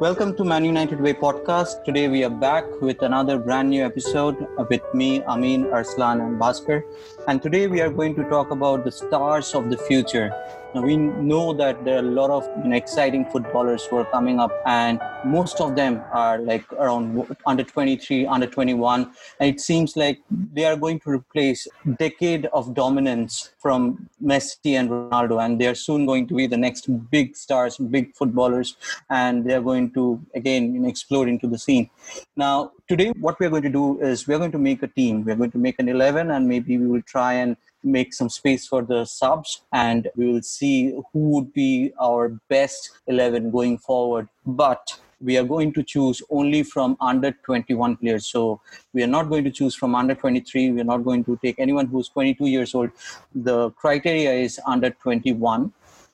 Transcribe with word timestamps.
Welcome 0.00 0.36
to 0.36 0.44
Man 0.44 0.64
United 0.64 1.00
Way 1.00 1.12
podcast. 1.12 1.82
Today 1.82 2.06
we 2.06 2.22
are 2.22 2.30
back 2.30 2.64
with 2.80 3.02
another 3.02 3.36
brand 3.36 3.68
new 3.70 3.84
episode 3.84 4.46
with 4.70 4.82
me, 4.94 5.24
Amin, 5.24 5.64
Arslan, 5.72 6.20
and 6.20 6.40
Bhaskar. 6.40 6.84
And 7.26 7.42
today 7.42 7.66
we 7.66 7.80
are 7.80 7.90
going 7.90 8.14
to 8.14 8.22
talk 8.28 8.52
about 8.52 8.84
the 8.84 8.92
stars 8.92 9.56
of 9.56 9.70
the 9.70 9.76
future. 9.76 10.30
Now, 10.74 10.82
we 10.82 10.98
know 10.98 11.54
that 11.54 11.82
there 11.84 11.96
are 11.96 12.00
a 12.00 12.10
lot 12.20 12.28
of 12.28 12.46
you 12.62 12.68
know, 12.68 12.76
exciting 12.76 13.24
footballers 13.24 13.86
who 13.86 13.96
are 13.96 14.04
coming 14.04 14.38
up, 14.38 14.52
and 14.66 15.00
most 15.24 15.62
of 15.62 15.74
them 15.74 16.02
are 16.12 16.38
like 16.38 16.70
around 16.74 17.26
under 17.46 17.64
23, 17.64 18.26
under 18.26 18.46
21. 18.46 19.10
And 19.40 19.54
it 19.54 19.60
seems 19.62 19.96
like 19.96 20.20
they 20.30 20.66
are 20.66 20.76
going 20.76 21.00
to 21.00 21.10
replace 21.10 21.66
decade 21.98 22.46
of 22.52 22.74
dominance 22.74 23.54
from 23.58 24.10
Messi 24.22 24.78
and 24.78 24.90
Ronaldo, 24.90 25.42
and 25.42 25.58
they 25.58 25.68
are 25.68 25.74
soon 25.74 26.04
going 26.04 26.26
to 26.26 26.34
be 26.34 26.46
the 26.46 26.58
next 26.58 26.86
big 27.10 27.34
stars, 27.34 27.78
big 27.78 28.14
footballers, 28.14 28.76
and 29.08 29.46
they 29.46 29.54
are 29.54 29.62
going 29.62 29.90
to 29.92 30.20
again 30.34 30.74
you 30.74 30.80
know, 30.80 30.88
explode 30.88 31.28
into 31.28 31.46
the 31.46 31.58
scene. 31.58 31.88
Now, 32.36 32.72
today, 32.88 33.12
what 33.20 33.40
we 33.40 33.46
are 33.46 33.50
going 33.50 33.62
to 33.62 33.70
do 33.70 34.00
is 34.02 34.28
we 34.28 34.34
are 34.34 34.38
going 34.38 34.52
to 34.52 34.58
make 34.58 34.82
a 34.82 34.88
team. 34.88 35.24
We 35.24 35.32
are 35.32 35.36
going 35.36 35.50
to 35.52 35.58
make 35.58 35.78
an 35.78 35.88
11, 35.88 36.30
and 36.30 36.46
maybe 36.46 36.76
we 36.76 36.86
will 36.86 37.02
try 37.02 37.32
and 37.32 37.56
make 37.82 38.12
some 38.12 38.28
space 38.28 38.66
for 38.66 38.82
the 38.82 39.04
subs 39.04 39.62
and 39.72 40.08
we 40.16 40.26
will 40.32 40.42
see 40.42 40.90
who 41.12 41.30
would 41.30 41.52
be 41.52 41.92
our 42.00 42.30
best 42.48 42.90
11 43.06 43.50
going 43.50 43.78
forward. 43.78 44.28
But 44.46 44.98
we 45.20 45.36
are 45.36 45.44
going 45.44 45.72
to 45.72 45.82
choose 45.82 46.22
only 46.30 46.62
from 46.62 46.96
under 47.00 47.32
21 47.32 47.96
players. 47.96 48.26
So 48.26 48.60
we 48.92 49.02
are 49.02 49.08
not 49.08 49.28
going 49.28 49.44
to 49.44 49.50
choose 49.50 49.74
from 49.74 49.94
under 49.94 50.14
23 50.14 50.70
we 50.70 50.80
are 50.80 50.84
not 50.84 51.04
going 51.04 51.24
to 51.24 51.38
take 51.42 51.58
anyone 51.58 51.86
who's 51.86 52.08
22 52.08 52.46
years 52.46 52.74
old. 52.74 52.90
The 53.34 53.70
criteria 53.70 54.32
is 54.32 54.60
under 54.66 54.90
21 54.90 55.72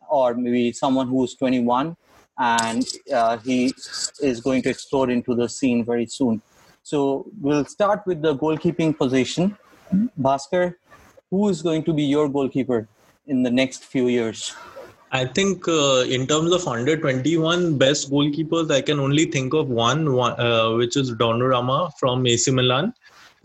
or 0.08 0.34
maybe 0.34 0.72
someone 0.72 1.08
who's 1.08 1.34
21 1.34 1.96
and 2.39 2.84
uh, 3.12 3.36
he 3.39 3.72
is 4.20 4.41
going 4.41 4.62
to 4.62 4.70
explode 4.70 5.11
into 5.11 5.34
the 5.34 5.48
scene 5.48 5.84
very 5.84 6.06
soon. 6.06 6.42
So 6.83 7.27
we'll 7.41 7.64
start 7.64 8.02
with 8.06 8.22
the 8.22 8.36
goalkeeping 8.36 8.96
position. 8.96 9.56
Bhaskar, 10.20 10.74
who 11.30 11.48
is 11.48 11.62
going 11.62 11.84
to 11.84 11.92
be 11.92 12.05
your 12.05 12.28
goalkeeper 12.28 12.89
in 13.27 13.42
the 13.42 13.50
next 13.50 13.84
few 13.84 14.08
years? 14.08 14.55
I 15.12 15.25
think 15.25 15.69
uh, 15.69 16.05
in 16.08 16.27
terms 16.27 16.53
of 16.53 16.67
under 16.67 16.97
21 16.97 17.78
best 17.78 18.11
goalkeepers, 18.11 18.72
I 18.72 18.80
can 18.80 18.98
only 18.98 19.27
think 19.27 19.55
of 19.55 19.69
one, 19.69 20.12
one 20.14 20.39
uh, 20.41 20.72
which 20.75 20.97
is 20.97 21.12
Donnarumma 21.12 21.92
from 22.00 22.27
AC 22.27 22.50
Milan. 22.50 22.92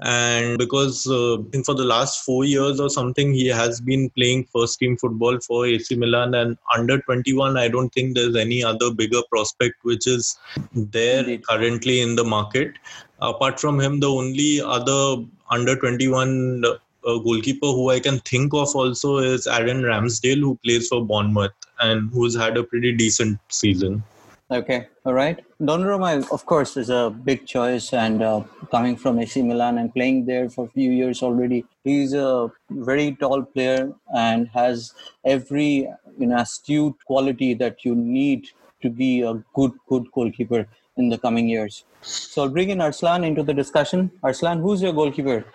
And 0.02 0.57
because 0.57 1.05
uh, 1.07 1.35
I 1.35 1.44
think 1.52 1.66
for 1.66 1.75
the 1.75 1.83
last 1.83 2.23
four 2.23 2.45
years 2.45 2.80
or 2.80 2.89
something, 2.89 3.33
he 3.33 3.47
has 3.47 3.81
been 3.81 4.09
playing 4.11 4.45
first 4.45 4.80
team 4.80 4.97
football 4.97 5.39
for 5.41 5.67
AC 5.67 5.95
Milan. 5.95 6.33
And 6.33 6.57
under 6.75 7.00
21, 7.02 7.57
I 7.57 7.67
don't 7.67 7.89
think 7.89 8.16
there's 8.16 8.35
any 8.35 8.63
other 8.63 8.91
bigger 8.91 9.22
prospect 9.30 9.75
which 9.83 10.07
is 10.07 10.39
there 10.73 11.19
Indeed. 11.19 11.45
currently 11.45 12.02
in 12.02 12.16
the 12.16 12.23
market. 12.23 12.75
Apart 13.22 13.59
from 13.59 13.80
him, 13.80 14.00
the 14.00 14.09
only 14.09 14.61
other 14.61 15.17
under 15.52 15.75
21 15.75 16.63
a 17.05 17.19
goalkeeper 17.19 17.67
who 17.67 17.89
I 17.89 18.00
can 18.00 18.19
think 18.19 18.53
of 18.53 18.75
also 18.75 19.17
is 19.17 19.47
Aaron 19.47 19.81
Ramsdale, 19.81 20.39
who 20.39 20.59
plays 20.64 20.88
for 20.88 21.06
Bournemouth 21.06 21.52
and 21.80 22.09
who's 22.11 22.36
had 22.36 22.58
a 22.58 22.64
pretty 22.64 22.94
decent 22.94 23.39
season. 23.50 24.03
Okay, 24.52 24.88
all 25.06 25.14
right. 25.14 25.39
Donnarumma, 25.61 26.28
of 26.31 26.44
course, 26.47 26.75
is 26.75 26.89
a 26.89 27.11
big 27.11 27.45
choice, 27.45 27.94
and 27.94 28.23
uh, 28.23 28.41
coming 28.72 28.95
from 28.95 29.19
AC 29.19 29.44
Milan 29.44 29.78
and 29.78 29.94
playing 29.94 30.25
there 30.25 30.50
for 30.50 30.66
a 30.66 30.69
few 30.69 30.89
years 30.89 31.22
already, 31.22 31.66
he's 31.84 32.16
a 32.16 32.51
very 32.72 33.16
tall 33.19 33.44
player 33.44 33.94
and 34.16 34.47
has 34.47 34.96
every 35.23 35.88
you 36.18 36.25
know 36.25 36.38
astute 36.38 36.96
quality 37.06 37.53
that 37.53 37.85
you 37.85 37.94
need 37.94 38.47
to 38.81 38.90
be 38.90 39.22
a 39.22 39.35
good 39.53 39.73
good 39.88 40.12
goalkeeper 40.12 40.68
in 40.97 41.09
the 41.09 41.18
coming 41.19 41.47
years. 41.47 41.84
So 42.02 42.44
I'll 42.44 42.50
bring 42.50 42.72
in 42.72 42.81
Arslan 42.81 43.23
into 43.23 43.44
the 43.44 43.53
discussion. 43.53 44.09
Arslan, 44.23 44.62
who's 44.62 44.81
your 44.81 44.94
goalkeeper? 44.94 45.46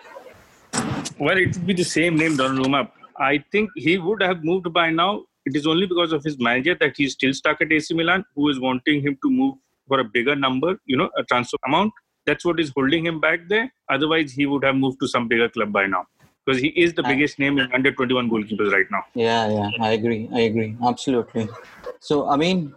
Well, 1.19 1.37
it 1.37 1.55
would 1.55 1.67
be 1.67 1.73
the 1.73 1.83
same 1.83 2.15
name, 2.17 2.37
Donnarumma. 2.37 2.89
I 3.17 3.43
think 3.51 3.69
he 3.75 3.97
would 3.97 4.21
have 4.21 4.43
moved 4.43 4.71
by 4.73 4.89
now. 4.89 5.23
It 5.45 5.55
is 5.55 5.65
only 5.65 5.85
because 5.85 6.11
of 6.11 6.23
his 6.23 6.37
manager 6.39 6.75
that 6.79 6.97
he's 6.97 7.13
still 7.13 7.33
stuck 7.33 7.61
at 7.61 7.71
AC 7.71 7.93
Milan, 7.93 8.25
who 8.35 8.49
is 8.49 8.59
wanting 8.59 9.01
him 9.01 9.17
to 9.23 9.29
move 9.29 9.55
for 9.87 9.99
a 9.99 10.03
bigger 10.03 10.35
number, 10.35 10.79
you 10.85 10.97
know, 10.97 11.09
a 11.17 11.23
transfer 11.23 11.57
amount. 11.65 11.93
That's 12.25 12.43
what 12.43 12.59
is 12.59 12.71
holding 12.75 13.05
him 13.05 13.19
back 13.19 13.41
there. 13.47 13.71
Otherwise, 13.89 14.31
he 14.31 14.45
would 14.45 14.63
have 14.63 14.75
moved 14.75 14.99
to 15.01 15.07
some 15.07 15.27
bigger 15.27 15.47
club 15.47 15.71
by 15.71 15.85
now 15.85 16.05
because 16.45 16.61
he 16.61 16.69
is 16.69 16.93
the 16.93 17.03
biggest 17.03 17.39
name 17.39 17.57
in 17.59 17.71
under 17.71 17.91
21 17.91 18.29
goalkeepers 18.29 18.71
right 18.71 18.85
now. 18.91 19.03
Yeah, 19.13 19.47
yeah, 19.49 19.69
I 19.79 19.91
agree. 19.91 20.29
I 20.33 20.41
agree. 20.41 20.75
Absolutely. 20.85 21.47
So, 21.99 22.29
I 22.29 22.35
mean, 22.35 22.73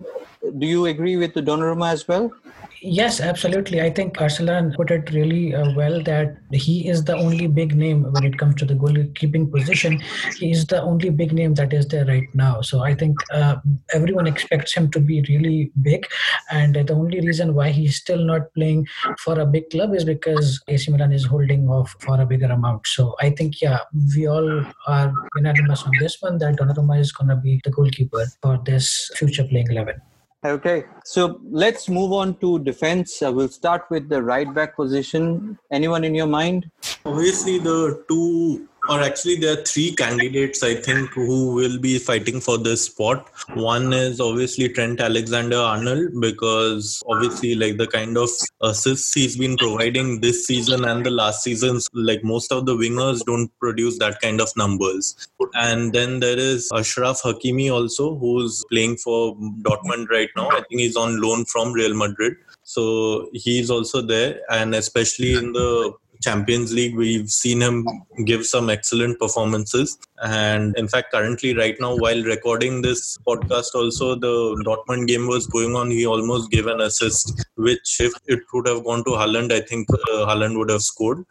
do 0.58 0.66
you 0.66 0.86
agree 0.86 1.16
with 1.16 1.34
the 1.34 1.42
Donnarumma 1.42 1.92
as 1.92 2.06
well? 2.06 2.32
Yes, 2.80 3.20
absolutely. 3.20 3.80
I 3.80 3.90
think 3.90 4.20
Arslan 4.20 4.72
put 4.74 4.92
it 4.92 5.10
really 5.10 5.52
uh, 5.52 5.72
well 5.74 6.00
that 6.04 6.36
he 6.52 6.88
is 6.88 7.02
the 7.02 7.16
only 7.16 7.48
big 7.48 7.74
name 7.74 8.04
when 8.12 8.24
it 8.24 8.38
comes 8.38 8.54
to 8.56 8.64
the 8.64 8.74
goalkeeping 8.74 9.50
position. 9.50 10.00
He 10.36 10.52
is 10.52 10.64
the 10.66 10.80
only 10.80 11.10
big 11.10 11.32
name 11.32 11.54
that 11.54 11.72
is 11.72 11.88
there 11.88 12.04
right 12.04 12.28
now. 12.34 12.60
So 12.60 12.84
I 12.84 12.94
think 12.94 13.16
uh, 13.32 13.56
everyone 13.92 14.28
expects 14.28 14.74
him 14.74 14.92
to 14.92 15.00
be 15.00 15.24
really 15.28 15.72
big. 15.82 16.06
And 16.52 16.76
the 16.76 16.94
only 16.94 17.20
reason 17.20 17.54
why 17.54 17.70
he's 17.70 17.96
still 17.96 18.24
not 18.24 18.54
playing 18.54 18.86
for 19.24 19.40
a 19.40 19.46
big 19.46 19.70
club 19.70 19.94
is 19.94 20.04
because 20.04 20.62
AC 20.68 20.92
Milan 20.92 21.12
is 21.12 21.24
holding 21.24 21.68
off 21.68 21.96
for 21.98 22.20
a 22.20 22.26
bigger 22.26 22.46
amount. 22.46 22.86
So 22.86 23.16
I 23.20 23.30
think, 23.30 23.60
yeah, 23.60 23.80
we 24.14 24.28
all 24.28 24.64
are 24.86 25.12
unanimous 25.34 25.82
on 25.82 25.92
this 25.98 26.18
one 26.20 26.38
that 26.38 26.56
Donnarumma 26.56 27.00
is 27.00 27.10
going 27.10 27.28
to 27.28 27.36
be 27.36 27.60
the 27.64 27.70
goalkeeper 27.70 28.24
for 28.40 28.60
this 28.64 29.10
future 29.16 29.44
playing 29.44 29.66
11. 29.70 30.00
Okay, 30.44 30.84
so 31.04 31.40
let's 31.50 31.88
move 31.88 32.12
on 32.12 32.36
to 32.38 32.60
defense. 32.60 33.20
Uh, 33.20 33.32
we'll 33.32 33.48
start 33.48 33.86
with 33.90 34.08
the 34.08 34.22
right 34.22 34.52
back 34.54 34.76
position. 34.76 35.58
Anyone 35.72 36.04
in 36.04 36.14
your 36.14 36.28
mind? 36.28 36.70
Obviously, 37.04 37.58
the 37.58 38.04
two 38.08 38.68
or 38.88 39.00
actually 39.00 39.36
there 39.36 39.58
are 39.58 39.64
three 39.64 39.94
candidates 39.94 40.62
i 40.62 40.74
think 40.74 41.10
who 41.10 41.54
will 41.54 41.78
be 41.78 41.98
fighting 41.98 42.40
for 42.40 42.58
this 42.58 42.86
spot. 42.86 43.28
One 43.54 43.92
is 43.92 44.20
obviously 44.20 44.68
trent 44.68 45.00
alexander 45.00 45.56
arnold 45.56 46.20
because 46.20 47.02
obviously 47.06 47.54
like 47.54 47.76
the 47.76 47.86
kind 47.86 48.16
of 48.16 48.28
assists 48.60 49.14
he's 49.14 49.36
been 49.36 49.56
providing 49.56 50.20
this 50.20 50.46
season 50.46 50.84
and 50.84 51.04
the 51.04 51.10
last 51.10 51.42
seasons 51.42 51.88
like 51.92 52.24
most 52.24 52.52
of 52.52 52.66
the 52.66 52.76
wingers 52.76 53.24
don't 53.24 53.50
produce 53.58 53.98
that 53.98 54.20
kind 54.20 54.40
of 54.40 54.50
numbers. 54.56 55.28
And 55.54 55.92
then 55.92 56.20
there 56.20 56.38
is 56.38 56.70
ashraf 56.72 57.22
hakimi 57.22 57.70
also 57.72 58.16
who's 58.16 58.64
playing 58.70 58.96
for 58.96 59.36
dortmund 59.36 60.08
right 60.10 60.30
now. 60.36 60.48
I 60.50 60.62
think 60.68 60.80
he's 60.80 60.96
on 60.96 61.20
loan 61.20 61.44
from 61.44 61.72
real 61.72 61.94
madrid. 61.94 62.36
So 62.62 63.30
he's 63.32 63.70
also 63.70 64.02
there. 64.02 64.40
And 64.50 64.74
especially 64.74 65.34
in 65.34 65.52
the 65.52 65.94
Champions 66.20 66.72
League, 66.72 66.96
we've 66.96 67.30
seen 67.30 67.60
him 67.60 67.86
give 68.24 68.46
some 68.46 68.70
excellent 68.70 69.18
performances. 69.18 69.98
And 70.22 70.76
in 70.76 70.88
fact, 70.88 71.12
currently, 71.12 71.54
right 71.54 71.76
now, 71.80 71.96
while 71.96 72.22
recording 72.24 72.82
this 72.82 73.18
podcast, 73.26 73.74
also 73.74 74.14
the 74.14 74.62
Dortmund 74.66 75.06
game 75.06 75.26
was 75.28 75.46
going 75.46 75.76
on. 75.76 75.90
He 75.90 76.06
almost 76.06 76.50
gave 76.50 76.66
an 76.66 76.80
assist, 76.80 77.46
which 77.56 78.00
if 78.00 78.12
it 78.26 78.40
would 78.52 78.66
have 78.66 78.84
gone 78.84 79.04
to 79.04 79.10
Haaland, 79.10 79.52
I 79.52 79.60
think 79.60 79.88
uh, 79.92 80.26
Haaland 80.26 80.58
would 80.58 80.70
have 80.70 80.82
scored. 80.82 81.24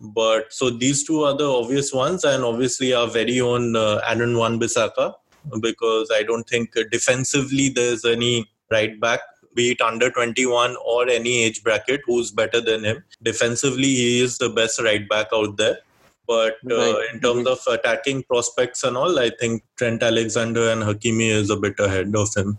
But 0.00 0.52
so 0.52 0.70
these 0.70 1.04
two 1.04 1.24
are 1.24 1.36
the 1.36 1.50
obvious 1.50 1.92
ones, 1.92 2.24
and 2.24 2.44
obviously 2.44 2.92
our 2.92 3.06
very 3.06 3.40
own 3.40 3.76
uh, 3.76 4.00
Aaron 4.06 4.36
Wan-Bissaka, 4.36 5.14
because 5.60 6.10
I 6.12 6.22
don't 6.22 6.48
think 6.48 6.74
defensively 6.90 7.68
there's 7.68 8.04
any 8.04 8.50
right 8.70 8.98
back 8.98 9.20
be 9.54 9.72
it 9.72 9.80
under 9.80 10.10
21 10.10 10.76
or 10.84 11.08
any 11.08 11.44
age 11.44 11.62
bracket, 11.62 12.02
who's 12.06 12.30
better 12.30 12.60
than 12.60 12.84
him. 12.84 13.04
Defensively, 13.22 13.88
he 13.88 14.20
is 14.20 14.38
the 14.38 14.50
best 14.50 14.80
right 14.80 15.08
back 15.08 15.28
out 15.32 15.56
there. 15.56 15.78
But 16.26 16.54
uh, 16.70 16.74
right. 16.74 17.08
in 17.12 17.20
terms 17.20 17.46
of 17.46 17.58
attacking 17.68 18.22
prospects 18.24 18.82
and 18.82 18.96
all, 18.96 19.18
I 19.18 19.30
think 19.30 19.62
Trent 19.76 20.02
Alexander 20.02 20.70
and 20.70 20.82
Hakimi 20.82 21.28
is 21.28 21.50
a 21.50 21.56
bit 21.56 21.78
ahead 21.78 22.14
of 22.16 22.34
him. 22.34 22.58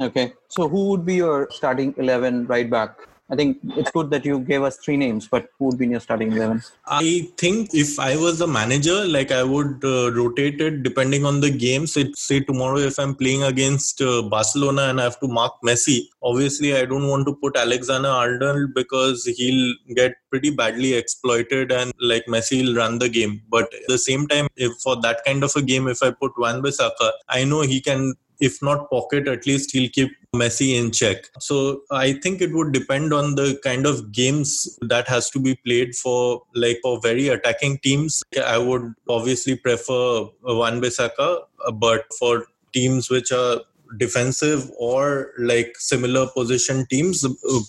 Okay. 0.00 0.32
So 0.48 0.68
who 0.68 0.88
would 0.88 1.04
be 1.04 1.16
your 1.16 1.48
starting 1.50 1.94
11 1.98 2.46
right 2.46 2.68
back? 2.68 2.98
I 3.32 3.34
think 3.34 3.60
it's 3.78 3.90
good 3.90 4.10
that 4.10 4.26
you 4.26 4.40
gave 4.40 4.62
us 4.62 4.76
three 4.76 4.98
names, 4.98 5.26
but 5.26 5.48
who 5.58 5.64
would 5.66 5.78
be 5.78 5.86
in 5.86 5.92
your 5.92 6.00
starting 6.00 6.32
11? 6.32 6.62
I 6.86 7.30
think 7.38 7.70
if 7.72 7.98
I 7.98 8.14
was 8.14 8.42
a 8.42 8.46
manager, 8.46 9.06
like 9.06 9.32
I 9.32 9.42
would 9.42 9.82
uh, 9.82 10.12
rotate 10.12 10.60
it 10.60 10.82
depending 10.82 11.24
on 11.24 11.40
the 11.40 11.50
games. 11.50 11.96
It, 11.96 12.14
say 12.14 12.40
tomorrow, 12.40 12.76
if 12.76 12.98
I'm 12.98 13.14
playing 13.14 13.42
against 13.44 14.02
uh, 14.02 14.20
Barcelona 14.20 14.82
and 14.82 15.00
I 15.00 15.04
have 15.04 15.18
to 15.20 15.28
mark 15.28 15.54
Messi, 15.64 16.08
obviously 16.22 16.76
I 16.76 16.84
don't 16.84 17.08
want 17.08 17.26
to 17.26 17.34
put 17.34 17.56
Alexander 17.56 18.10
Arnold 18.10 18.74
because 18.74 19.24
he'll 19.24 19.74
get 19.94 20.12
pretty 20.28 20.50
badly 20.50 20.92
exploited 20.92 21.72
and 21.72 21.90
like 22.02 22.26
Messi 22.26 22.62
will 22.62 22.74
run 22.74 22.98
the 22.98 23.08
game. 23.08 23.40
But 23.48 23.72
at 23.72 23.88
the 23.88 23.96
same 23.98 24.28
time, 24.28 24.48
if 24.56 24.74
for 24.82 25.00
that 25.00 25.24
kind 25.24 25.42
of 25.42 25.56
a 25.56 25.62
game, 25.62 25.88
if 25.88 26.02
I 26.02 26.10
put 26.10 26.32
Wan-Bissaka, 26.36 27.12
I 27.30 27.44
know 27.44 27.62
he 27.62 27.80
can 27.80 28.12
if 28.48 28.60
not 28.60 28.90
pocket, 28.90 29.28
at 29.28 29.46
least 29.46 29.72
he'll 29.72 29.88
keep 29.88 30.10
Messi 30.34 30.68
in 30.78 30.90
check. 30.90 31.28
So 31.38 31.82
I 31.90 32.14
think 32.14 32.40
it 32.40 32.52
would 32.52 32.72
depend 32.72 33.12
on 33.12 33.34
the 33.36 33.58
kind 33.62 33.86
of 33.86 34.12
games 34.12 34.78
that 34.82 35.08
has 35.08 35.30
to 35.30 35.38
be 35.38 35.54
played 35.64 35.94
for 35.94 36.42
like 36.54 36.80
for 36.82 37.00
very 37.00 37.28
attacking 37.28 37.78
teams. 37.78 38.22
I 38.44 38.58
would 38.58 38.94
obviously 39.08 39.56
prefer 39.56 40.26
Wan-Bissaka, 40.42 41.42
but 41.74 42.04
for 42.18 42.46
teams 42.72 43.10
which 43.10 43.30
are 43.32 43.60
defensive 43.98 44.70
or 44.78 45.32
like 45.38 45.74
similar 45.78 46.26
position 46.34 46.86
teams 46.90 47.24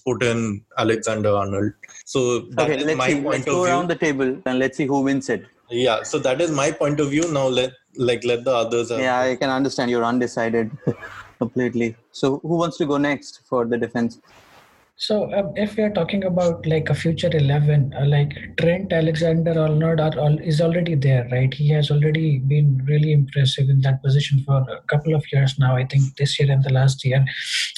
put 0.05 0.23
in 0.23 0.63
Alexander 0.77 1.29
Arnold. 1.29 1.73
So 2.05 2.39
that 2.51 2.69
okay, 2.69 2.77
is 2.77 2.85
let's 2.85 2.97
my 2.97 3.09
see. 3.09 3.15
point 3.15 3.25
Let's 3.25 3.39
of 3.41 3.45
go 3.45 3.63
view. 3.63 3.71
around 3.71 3.89
the 3.89 3.95
table 3.95 4.37
and 4.45 4.59
let's 4.59 4.77
see 4.77 4.85
who 4.85 5.01
wins 5.01 5.29
it. 5.29 5.45
Yeah, 5.69 6.03
so 6.03 6.19
that 6.19 6.39
is 6.39 6.51
my 6.51 6.71
point 6.71 6.99
of 6.99 7.09
view. 7.09 7.29
Now 7.31 7.47
let 7.47 7.71
like 7.97 8.23
let 8.23 8.43
the 8.43 8.55
others. 8.55 8.89
have- 8.89 8.99
Yeah, 8.99 9.19
I 9.19 9.35
can 9.35 9.49
understand 9.49 9.91
you're 9.91 10.03
undecided 10.05 10.71
completely. 11.39 11.95
So 12.11 12.39
who 12.39 12.57
wants 12.57 12.77
to 12.77 12.85
go 12.85 12.97
next 12.97 13.41
for 13.45 13.65
the 13.65 13.77
defense? 13.77 14.19
So, 14.95 15.33
um, 15.33 15.53
if 15.55 15.75
we 15.75 15.81
are 15.83 15.89
talking 15.89 16.23
about 16.23 16.65
like 16.67 16.89
a 16.91 16.93
future 16.93 17.29
11, 17.35 17.93
uh, 17.99 18.05
like 18.05 18.31
Trent 18.59 18.93
Alexander 18.93 19.59
Arnold 19.59 19.99
are, 19.99 20.17
all, 20.19 20.37
is 20.39 20.61
already 20.61 20.93
there, 20.93 21.27
right? 21.31 21.51
He 21.51 21.69
has 21.69 21.89
already 21.89 22.37
been 22.37 22.79
really 22.85 23.11
impressive 23.11 23.69
in 23.69 23.81
that 23.81 24.03
position 24.03 24.43
for 24.45 24.57
a 24.57 24.81
couple 24.87 25.15
of 25.15 25.23
years 25.33 25.57
now. 25.57 25.75
I 25.75 25.85
think 25.85 26.15
this 26.17 26.39
year 26.39 26.51
and 26.51 26.63
the 26.63 26.71
last 26.71 27.03
year, 27.03 27.25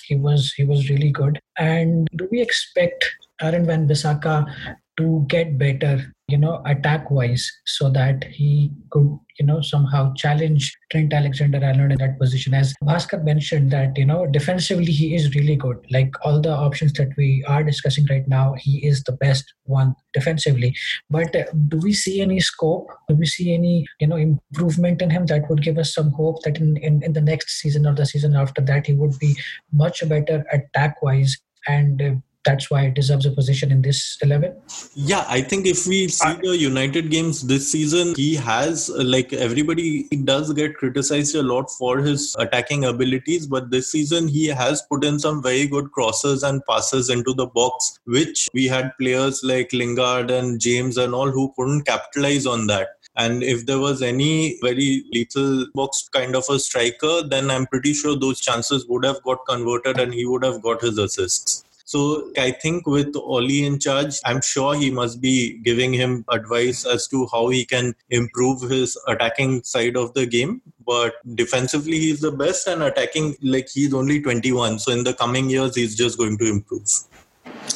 he 0.04 0.16
was 0.18 0.54
he 0.58 0.66
was 0.66 0.90
really 0.90 1.10
good. 1.10 1.40
And 1.58 2.06
do 2.18 2.28
we 2.32 2.42
expect 2.42 3.06
Aaron 3.42 3.66
Wan-Bissaka 3.66 4.54
to 4.98 5.26
get 5.30 5.58
better, 5.58 6.14
you 6.28 6.38
know, 6.38 6.62
attack 6.66 7.10
wise, 7.10 7.50
so 7.66 7.90
that 7.92 8.26
he 8.26 8.72
could, 8.92 9.18
you 9.40 9.46
know, 9.46 9.62
somehow 9.62 10.14
challenge 10.14 10.76
Trent 10.92 11.14
Alexander 11.14 11.60
Arnold 11.64 11.92
in 11.92 11.98
that 11.98 12.20
position? 12.20 12.54
As 12.54 12.74
Bhaskar 12.84 13.24
mentioned, 13.24 13.72
that 13.72 13.98
you 13.98 14.06
know, 14.06 14.26
defensively 14.26 14.92
he 14.92 15.16
is 15.16 15.36
really 15.36 15.56
good. 15.56 15.78
Like 15.92 16.14
all 16.24 16.42
the 16.42 16.52
options 16.52 16.94
that 16.94 17.10
we 17.18 17.44
are 17.48 17.64
discussing 17.64 18.06
right 18.10 18.28
now, 18.28 18.56
he 18.58 18.86
is 18.86 19.04
the 19.04 19.14
best 19.14 19.54
one 19.64 19.96
defensively. 20.14 20.76
But 21.10 21.36
uh, 21.36 21.46
do 21.68 21.78
we 21.78 21.94
see 21.94 22.22
any 22.22 22.40
scope? 22.40 22.88
Do 23.10 23.16
we 23.16 23.26
see 23.26 23.54
any, 23.54 23.86
you 24.00 24.08
know, 24.08 24.18
improvement 24.18 25.02
in 25.02 25.10
him 25.10 25.26
that 25.28 25.50
would 25.50 25.62
give 25.62 25.78
us 25.78 25.94
some 25.94 26.12
hope 26.12 26.44
that 26.44 26.58
in 26.58 26.78
in, 26.78 27.04
in 27.04 27.14
the 27.14 27.22
next 27.22 27.60
season 27.62 27.86
or 27.86 27.94
the 27.94 28.06
season 28.06 28.36
after 28.36 28.62
that 28.62 28.88
he 28.88 28.94
would 28.94 29.18
be 29.20 29.36
much 29.72 30.08
better 30.08 30.46
attack 30.52 31.02
wise 31.02 31.38
and. 31.68 32.22
Uh, 32.46 32.52
that's 32.52 32.70
why 32.70 32.84
it 32.86 32.94
deserves 32.94 33.26
a 33.26 33.32
position 33.32 33.72
in 33.72 33.82
this 33.82 34.18
11 34.22 34.56
Yeah, 34.96 35.26
I 35.28 35.42
think 35.42 35.66
if 35.66 35.86
we 35.88 36.08
see 36.08 36.28
I- 36.28 36.40
the 36.42 36.58
United 36.58 37.10
games 37.10 37.42
this 37.42 37.72
season, 37.72 38.14
he 38.16 38.36
has 38.36 38.90
uh, 38.90 39.04
like 39.04 39.34
everybody 39.34 40.08
he 40.10 40.18
does 40.18 40.54
get 40.54 40.76
criticized 40.76 41.36
a 41.36 41.44
lot 41.44 41.70
for 41.72 42.00
his 42.00 42.36
attacking 42.40 42.86
abilities, 42.86 43.48
but 43.48 43.72
this 43.72 43.92
season 43.92 44.28
he 44.28 44.48
has 44.48 44.82
put 44.84 45.04
in 45.04 45.20
some 45.20 45.42
very 45.42 45.68
good 45.68 45.92
crosses 45.92 46.44
and 46.44 46.66
passes 46.66 47.10
into 47.10 47.34
the 47.34 47.48
box, 47.48 48.00
which 48.06 48.48
we 48.54 48.66
had 48.66 48.92
players 49.00 49.44
like 49.44 49.74
Lingard 49.74 50.32
and 50.32 50.60
James 50.60 50.98
and 50.98 51.14
all 51.14 51.32
who 51.32 51.54
couldn't 51.56 51.84
capitalize 51.86 52.46
on 52.46 52.68
that. 52.68 52.90
And 53.18 53.44
if 53.44 53.66
there 53.66 53.80
was 53.80 54.02
any 54.02 54.60
very 54.62 55.06
lethal 55.14 55.68
box 55.74 56.10
kind 56.14 56.36
of 56.36 56.44
a 56.50 56.60
striker, 56.60 57.24
then 57.24 57.50
I'm 57.50 57.66
pretty 57.66 57.94
sure 57.94 58.18
those 58.18 58.42
chances 58.42 58.86
would 58.88 59.06
have 59.06 59.24
got 59.24 59.46
converted 59.48 60.00
and 60.00 60.14
he 60.14 60.26
would 60.26 60.44
have 60.44 60.62
got 60.62 60.82
his 60.82 60.98
assists. 60.98 61.65
So 61.88 62.32
I 62.36 62.50
think 62.50 62.88
with 62.88 63.16
Ole 63.16 63.64
in 63.64 63.78
charge, 63.78 64.20
I'm 64.26 64.42
sure 64.42 64.74
he 64.76 64.90
must 64.90 65.22
be 65.22 65.60
giving 65.60 65.94
him 65.94 66.26
advice 66.32 66.84
as 66.84 67.08
to 67.10 67.28
how 67.32 67.50
he 67.50 67.64
can 67.64 67.94
improve 68.10 68.62
his 68.62 68.98
attacking 69.08 69.62
side 69.64 69.96
of 69.96 70.12
the 70.16 70.26
game. 70.26 70.64
But 70.84 71.14
defensively, 71.36 72.00
he's 72.00 72.22
the 72.22 72.32
best, 72.32 72.68
and 72.68 72.82
attacking, 72.82 73.36
like 73.44 73.70
he's 73.70 73.94
only 73.94 74.20
21. 74.20 74.80
So 74.80 74.92
in 74.94 75.04
the 75.04 75.14
coming 75.14 75.48
years, 75.48 75.76
he's 75.76 75.96
just 75.96 76.18
going 76.18 76.40
to 76.40 76.46
improve. 76.46 76.90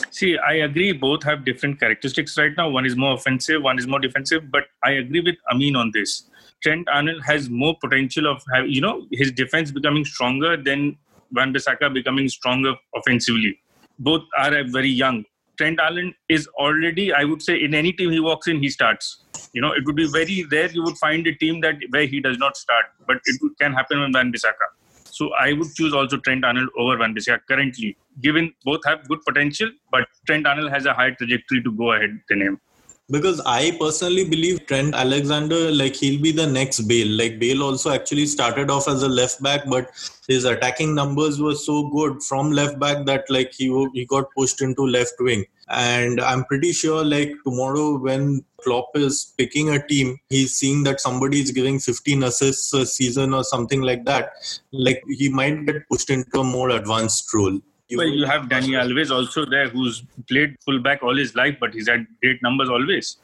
See, 0.10 0.38
I 0.40 0.54
agree. 0.54 0.92
Both 0.92 1.24
have 1.24 1.46
different 1.46 1.80
characteristics 1.80 2.36
right 2.36 2.52
now. 2.58 2.68
One 2.68 2.88
is 2.88 2.96
more 2.96 3.14
offensive, 3.14 3.62
one 3.62 3.78
is 3.78 3.86
more 3.86 4.00
defensive. 4.00 4.50
But 4.52 4.66
I 4.84 4.92
agree 4.94 5.22
with 5.22 5.36
Amin 5.52 5.76
on 5.76 5.92
this. 5.94 6.24
Trent 6.64 6.88
Arnold 6.90 7.22
has 7.26 7.48
more 7.50 7.76
potential 7.80 8.26
of, 8.26 8.44
have, 8.56 8.68
you 8.68 8.82
know, 8.82 9.06
his 9.12 9.32
defense 9.32 9.70
becoming 9.72 10.04
stronger 10.04 10.58
than 10.58 10.98
Wan-Bissaka 11.32 11.94
becoming 11.94 12.28
stronger 12.28 12.74
offensively. 12.96 13.60
Both 14.00 14.24
are 14.38 14.64
very 14.64 14.90
young. 14.90 15.26
Trent 15.58 15.80
Arnold 15.80 16.14
is 16.30 16.48
already, 16.58 17.12
I 17.14 17.26
would 17.26 17.42
say, 17.42 17.62
in 17.62 17.74
any 17.74 17.92
team 17.92 18.12
he 18.12 18.22
walks 18.22 18.48
in, 18.48 18.62
he 18.62 18.70
starts. 18.70 19.24
You 19.52 19.62
know, 19.62 19.74
it 19.74 19.84
would 19.86 19.96
be 19.96 20.08
very 20.08 20.46
rare 20.50 20.72
you 20.72 20.84
would 20.84 20.98
find 20.98 21.28
a 21.28 21.36
team 21.36 21.60
that 21.62 21.76
where 21.90 22.06
he 22.06 22.22
does 22.22 22.38
not 22.38 22.56
start, 22.56 22.86
but 23.06 23.18
it 23.26 23.42
can 23.60 23.74
happen 23.74 24.00
with 24.00 24.14
Wan-Bissaka. 24.14 24.68
So 25.04 25.34
I 25.34 25.52
would 25.52 25.74
choose 25.76 25.94
also 25.94 26.18
Trent 26.18 26.46
Arnold 26.46 26.70
over 26.78 26.98
Wan-Bissaka 26.98 27.42
currently, 27.50 27.98
given 28.22 28.54
both 28.64 28.80
have 28.86 29.06
good 29.10 29.20
potential, 29.28 29.70
but 29.92 30.08
Trent 30.26 30.48
Arnold 30.48 30.72
has 30.72 30.86
a 30.86 30.94
higher 30.94 31.14
trajectory 31.14 31.62
to 31.62 31.72
go 31.74 31.92
ahead 31.92 32.22
than 32.30 32.42
him. 32.42 32.62
Because 33.12 33.42
I 33.44 33.76
personally 33.80 34.24
believe 34.30 34.68
Trent 34.68 34.94
Alexander, 34.94 35.72
like 35.72 35.96
he'll 35.96 36.22
be 36.22 36.32
the 36.32 36.46
next 36.46 36.82
Bale. 36.82 37.08
Like 37.08 37.40
Bale 37.40 37.64
also 37.64 37.92
actually 37.92 38.28
started 38.28 38.70
off 38.70 38.88
as 38.88 39.02
a 39.02 39.10
left 39.10 39.42
back, 39.42 39.66
but 39.68 39.90
his 40.28 40.46
attacking 40.46 40.94
numbers 40.94 41.42
were 41.42 41.56
so 41.56 41.90
good 41.90 42.22
from 42.22 42.52
left 42.52 42.78
back 42.80 43.08
that 43.08 43.26
like 43.30 43.52
he 43.52 43.68
he 43.94 44.06
got 44.06 44.26
pushed 44.38 44.62
into 44.62 44.84
left 44.86 45.16
wing. 45.20 45.44
And 45.70 46.22
I'm 46.22 46.46
pretty 46.46 46.72
sure 46.72 47.04
like 47.04 47.32
tomorrow 47.44 47.98
when 47.98 48.44
Klopp 48.64 48.90
is 48.96 49.34
picking 49.38 49.70
a 49.70 49.86
team, 49.88 50.18
he's 50.30 50.56
seeing 50.56 50.84
that 50.84 51.00
somebody 51.00 51.42
is 51.42 51.52
giving 51.52 51.80
15 51.80 52.24
assists 52.24 52.74
a 52.74 52.86
season 52.86 53.34
or 53.34 53.44
something 53.44 53.82
like 53.82 54.06
that. 54.06 54.32
Like 54.72 55.02
he 55.08 55.30
might 55.30 55.66
get 55.66 55.88
pushed 55.90 56.10
into 56.10 56.40
a 56.40 56.44
more 56.44 56.70
advanced 56.70 57.34
role. 57.34 57.60
Well, 57.98 58.08
you 58.08 58.26
have 58.26 58.44
Dani 58.44 58.70
Alves 58.82 59.10
also 59.12 59.46
there, 59.46 59.68
who's 59.70 60.04
played 60.28 60.56
fullback 60.64 61.02
all 61.02 61.16
his 61.16 61.34
life, 61.36 61.58
but 61.60 61.74
he's 61.74 61.88
had 61.90 62.06
great 62.22 62.42
numbers 62.44 62.70
always. 62.70 63.18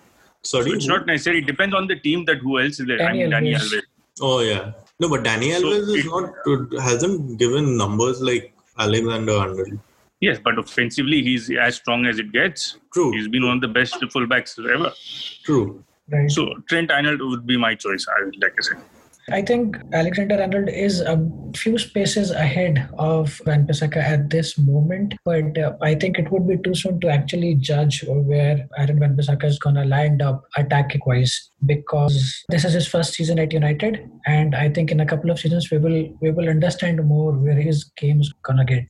Sorry. 0.44 0.70
So 0.70 0.76
it's 0.76 0.88
not 0.88 1.06
necessary. 1.06 1.40
It 1.40 1.46
depends 1.48 1.76
on 1.76 1.88
the 1.88 1.96
team 2.00 2.26
that 2.26 2.38
who 2.40 2.60
else 2.60 2.80
is 2.80 2.88
there. 2.88 3.02
I 3.02 3.12
Dani 3.12 3.18
mean, 3.18 3.32
Dani 3.32 3.56
Alves. 3.56 3.74
Alves. 3.74 3.82
Oh 4.22 4.40
yeah. 4.40 4.72
No, 5.00 5.10
but 5.10 5.24
Dani 5.24 5.52
So 5.60 5.66
Alves 5.68 5.96
is 5.98 6.06
it- 6.06 6.06
not 6.06 6.82
hasn't 6.84 7.38
given 7.38 7.78
numbers 7.78 8.22
like 8.22 8.54
Alexander 8.80 9.34
Arnold. 9.34 9.80
Yes, 10.22 10.40
but 10.44 10.58
offensively, 10.58 11.22
he's 11.22 11.52
as 11.52 11.76
strong 11.76 12.06
as 12.06 12.20
it 12.20 12.32
gets. 12.32 12.78
True. 12.94 13.12
He's 13.12 13.28
been 13.28 13.46
one 13.46 13.58
of 13.58 13.62
the 13.62 13.68
best 13.68 13.96
fullbacks 13.96 14.58
ever. 14.74 14.92
True. 15.44 15.84
right 16.10 16.32
So 16.32 16.56
Trent 16.70 16.90
Arnold 16.90 17.22
would 17.22 17.46
be 17.46 17.58
my 17.58 17.76
choice. 17.76 18.06
I 18.08 18.24
would 18.26 18.42
like 18.42 18.54
I 18.58 18.62
said. 18.62 18.78
I 19.32 19.42
think 19.42 19.78
Alexander 19.92 20.40
Arnold 20.40 20.70
is 20.70 21.02
a 21.02 21.18
few 21.56 21.80
spaces 21.80 22.30
ahead 22.30 22.88
of 23.00 23.42
Wan-Bissaka 23.48 23.98
at 23.98 24.30
this 24.30 24.56
moment, 24.56 25.16
but 25.26 25.58
uh, 25.58 25.74
I 25.82 25.96
think 25.96 26.20
it 26.20 26.32
would 26.32 26.48
be 26.48 26.58
too 26.58 26.76
soon 26.76 27.00
to 27.00 27.10
actually 27.10 27.56
judge 27.56 28.04
where 28.08 28.68
Aaron 28.78 29.00
Wan-Bissaka 29.00 29.46
is 29.46 29.58
going 29.58 29.78
to 29.78 29.86
land 29.86 30.22
up 30.22 30.44
attacking 30.58 31.02
wise 31.08 31.50
because 31.66 32.44
this 32.50 32.66
is 32.66 32.74
his 32.74 32.88
first 32.88 33.16
season 33.16 33.40
at 33.40 33.52
United, 33.52 34.08
and 34.28 34.54
I 34.54 34.70
think 34.70 34.92
in 34.92 35.00
a 35.00 35.06
couple 35.08 35.32
of 35.32 35.40
seasons 35.40 35.72
we 35.72 35.80
will 35.80 36.08
we 36.22 36.30
will 36.30 36.48
understand 36.48 37.04
more 37.04 37.32
where 37.32 37.60
his 37.60 37.86
game 37.98 38.22
is 38.22 38.32
going 38.44 38.58
to 38.58 38.66
get. 38.66 38.86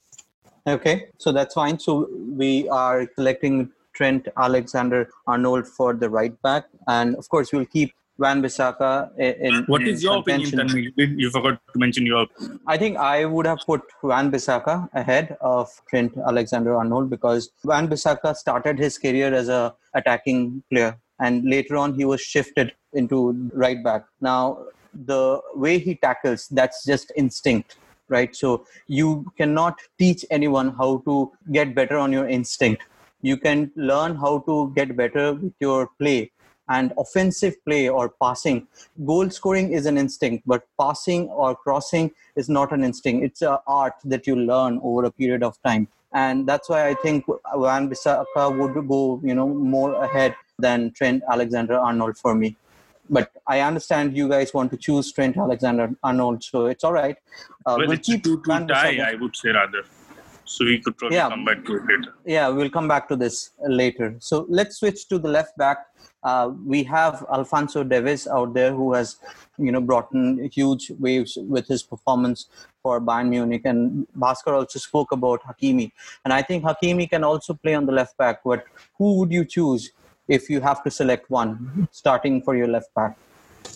Okay, 0.67 1.05
so 1.17 1.31
that's 1.31 1.53
fine. 1.53 1.79
So 1.79 2.09
we 2.11 2.67
are 2.67 3.05
collecting 3.05 3.71
Trent 3.93 4.27
Alexander 4.35 5.09
Arnold 5.27 5.65
for 5.65 5.93
the 5.93 6.09
right 6.09 6.39
back, 6.41 6.65
and 6.89 7.15
of 7.15 7.29
course 7.29 7.53
we'll 7.53 7.65
keep 7.65 7.93
Wan-Bissaka 8.17 9.17
in. 9.17 9.65
What 9.65 9.81
in 9.81 9.87
is 9.89 10.03
your 10.03 10.19
opinion, 10.19 10.49
contention. 10.49 10.77
Tanvi? 10.77 10.93
You, 10.95 11.15
you 11.17 11.29
forgot 11.31 11.59
to 11.73 11.79
mention 11.79 12.05
your. 12.05 12.27
I 12.67 12.77
think 12.77 12.97
I 12.97 13.25
would 13.25 13.45
have 13.45 13.59
put 13.65 13.81
Wan-Bissaka 14.03 14.89
ahead 14.93 15.37
of 15.41 15.69
Trent 15.89 16.17
Alexander 16.17 16.75
Arnold 16.75 17.09
because 17.09 17.51
Wan-Bissaka 17.63 18.35
started 18.35 18.79
his 18.79 18.97
career 18.97 19.33
as 19.33 19.49
a 19.49 19.75
attacking 19.93 20.63
player 20.71 20.97
and 21.19 21.43
later 21.45 21.77
on 21.77 21.93
he 21.93 22.05
was 22.05 22.21
shifted 22.21 22.73
into 22.93 23.49
right 23.53 23.83
back. 23.83 24.05
Now 24.21 24.65
the 24.93 25.41
way 25.53 25.77
he 25.77 25.95
tackles 25.95 26.47
that's 26.47 26.85
just 26.85 27.11
instinct 27.15 27.77
right 28.07 28.35
so 28.35 28.65
you 28.87 29.25
cannot 29.37 29.77
teach 29.99 30.25
anyone 30.31 30.73
how 30.77 30.97
to 31.05 31.31
get 31.51 31.75
better 31.75 31.97
on 31.97 32.11
your 32.11 32.27
instinct 32.29 32.83
you 33.21 33.35
can 33.35 33.71
learn 33.75 34.15
how 34.15 34.39
to 34.39 34.71
get 34.75 34.95
better 34.95 35.33
with 35.33 35.53
your 35.59 35.89
play 35.99 36.31
and 36.69 36.93
offensive 36.97 37.63
play 37.65 37.89
or 37.89 38.09
passing. 38.21 38.67
Goal 39.05 39.29
scoring 39.29 39.71
is 39.71 39.85
an 39.85 39.97
instinct 39.97 40.43
but 40.47 40.63
passing 40.79 41.27
or 41.29 41.55
crossing 41.55 42.11
is 42.35 42.49
not 42.49 42.71
an 42.71 42.83
instinct. 42.83 43.23
It's 43.25 43.41
an 43.41 43.57
art 43.67 43.93
that 44.05 44.27
you 44.27 44.35
learn 44.35 44.79
over 44.83 45.05
a 45.05 45.11
period 45.11 45.43
of 45.43 45.61
time. 45.63 45.87
And 46.13 46.47
that's 46.47 46.69
why 46.69 46.87
i 46.87 46.93
think 46.93 47.25
wan-bissaka 47.27 48.57
would 48.57 48.87
go 48.87 49.19
you 49.23 49.35
know 49.35 49.47
more 49.47 49.93
ahead 50.03 50.35
than 50.57 50.91
trent 50.91 51.23
alexander 51.29 51.77
arnold 51.77 52.17
for 52.17 52.33
me. 52.33 52.55
But 53.09 53.31
i 53.47 53.59
understand 53.59 54.15
you 54.15 54.29
guys 54.29 54.53
want 54.53 54.71
to 54.71 54.77
choose 54.77 55.11
trent 55.11 55.37
alexander 55.37 55.89
arnold 56.03 56.43
so 56.43 56.65
it's 56.67 56.83
all 56.83 56.93
right. 56.93 57.17
Uh, 57.65 57.75
well, 57.77 57.79
we'll 57.79 57.91
it's 57.91 58.07
two 58.07 58.17
to 58.19 58.41
tie, 58.67 58.99
I 59.11 59.15
would 59.15 59.35
say 59.35 59.49
rather. 59.49 59.83
So 60.45 60.65
we 60.65 60.79
could 60.79 60.95
probably 60.97 61.17
Yeah. 61.17 61.29
come 61.29 61.43
back 61.45 61.65
to 61.65 61.75
it 61.77 61.83
later. 61.91 62.11
yeah 62.25 62.47
we'll 62.49 62.69
come 62.77 62.87
back 62.87 63.07
to 63.11 63.15
this 63.15 63.51
later. 63.81 64.07
So 64.19 64.45
let's 64.49 64.77
switch 64.81 65.07
to 65.09 65.17
the 65.19 65.27
left 65.37 65.57
back. 65.57 65.77
Uh, 66.23 66.51
we 66.73 66.83
have 66.83 67.25
alphonso 67.37 67.83
davies 67.83 68.27
out 68.27 68.53
there 68.53 68.71
who 68.79 68.93
has 68.93 69.17
you 69.57 69.71
know 69.71 69.81
brought 69.89 70.11
in 70.13 70.49
huge 70.59 70.85
waves 71.07 71.37
with 71.55 71.67
his 71.73 71.83
performance 71.83 72.47
for 72.83 73.01
bayern 73.09 73.29
munich. 73.35 73.63
And 73.65 74.07
bhaskar 74.25 74.53
also 74.59 74.79
spoke 74.79 75.11
about 75.11 75.41
hakimi. 75.49 75.91
And 76.23 76.33
i 76.39 76.41
think 76.41 76.63
hakimi 76.63 77.09
can 77.09 77.23
also 77.23 77.53
play 77.53 77.75
on 77.81 77.85
the 77.85 77.97
left 78.01 78.17
back. 78.17 78.41
But 78.43 78.65
who 78.99 79.17
would 79.19 79.31
you 79.39 79.45
choose 79.45 79.91
if 80.27 80.49
you 80.49 80.59
have 80.61 80.83
to 80.83 80.91
select 80.91 81.29
one 81.29 81.87
starting 81.91 82.41
for 82.41 82.55
your 82.55 82.67
left 82.67 82.93
back 82.95 83.15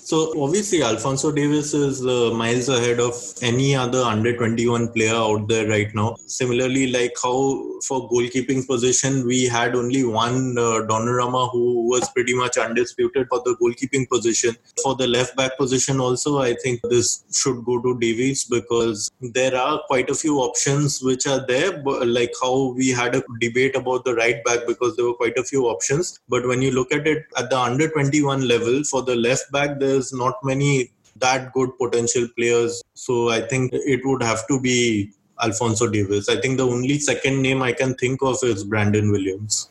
So 0.10 0.34
obviously, 0.44 0.82
Alphonso 0.82 1.32
Davies 1.32 1.76
is 1.76 2.04
uh, 2.04 2.32
miles 2.34 2.68
ahead 2.68 3.00
of 3.00 3.14
any 3.44 3.76
other 3.76 4.00
under 4.00 4.36
21 4.36 4.88
player 4.88 5.14
out 5.14 5.48
there 5.48 5.70
right 5.70 5.94
now. 5.94 6.16
Similarly, 6.26 6.92
like 6.92 7.14
how 7.22 7.80
for 7.86 8.10
goalkeeping 8.10 8.66
position, 8.66 9.28
we 9.28 9.46
had 9.46 9.76
only 9.76 10.04
one 10.04 10.58
uh, 10.58 10.82
Donnarumma 10.90 11.52
who 11.52 11.88
was 11.88 12.10
pretty 12.10 12.34
much 12.34 12.58
undisputed 12.58 13.28
for 13.30 13.44
the 13.46 13.56
goalkeeping 13.62 14.10
position. 14.10 14.56
For 14.82 14.96
the 14.96 15.06
left 15.06 15.36
back 15.36 15.56
position, 15.60 16.00
also, 16.00 16.40
I 16.40 16.56
think 16.56 16.82
this 16.90 17.24
should 17.32 17.64
go 17.64 17.80
to 17.80 18.00
Davies 18.00 18.46
because 18.46 19.12
there 19.22 19.56
are 19.56 19.80
quite 19.86 20.10
a 20.10 20.16
few 20.16 20.40
options 20.40 21.04
which 21.04 21.28
are 21.28 21.46
there, 21.46 21.84
but 21.84 22.08
like 22.08 22.34
how 22.42 22.74
we 22.76 22.90
had 22.90 23.14
a 23.14 23.24
debate 23.40 23.76
about 23.76 24.06
the 24.06 24.16
right 24.16 24.44
back 24.44 24.66
because 24.66 24.96
there 24.96 25.06
were 25.06 25.14
quite 25.14 25.38
a 25.38 25.44
few 25.44 25.66
options. 25.68 26.20
But 26.28 26.48
when 26.48 26.64
you 26.64 26.72
look 26.72 26.92
at 26.92 27.06
it 27.06 27.28
at 27.38 27.52
the 27.52 27.60
under 27.60 27.88
21 27.88 28.48
level, 28.48 28.84
for 28.86 29.04
the 29.04 29.16
left 29.16 29.52
back, 29.52 29.78
there's 30.00 30.14
not 30.14 30.36
many 30.44 30.92
that 31.18 31.52
good 31.54 31.78
potential 31.78 32.28
players. 32.38 32.82
So 32.94 33.30
I 33.30 33.42
think 33.42 33.72
it 33.74 34.02
would 34.06 34.24
have 34.24 34.48
to 34.48 34.60
be 34.62 35.12
Alphonso 35.42 35.88
Davies. 35.88 36.30
I 36.30 36.40
think 36.40 36.58
the 36.58 36.68
only 36.68 37.00
second 37.00 37.42
name 37.42 37.62
I 37.62 37.74
can 37.74 37.96
think 37.96 38.22
of 38.22 38.38
is 38.44 38.64
Brandon 38.64 39.12
Williams. 39.12 39.70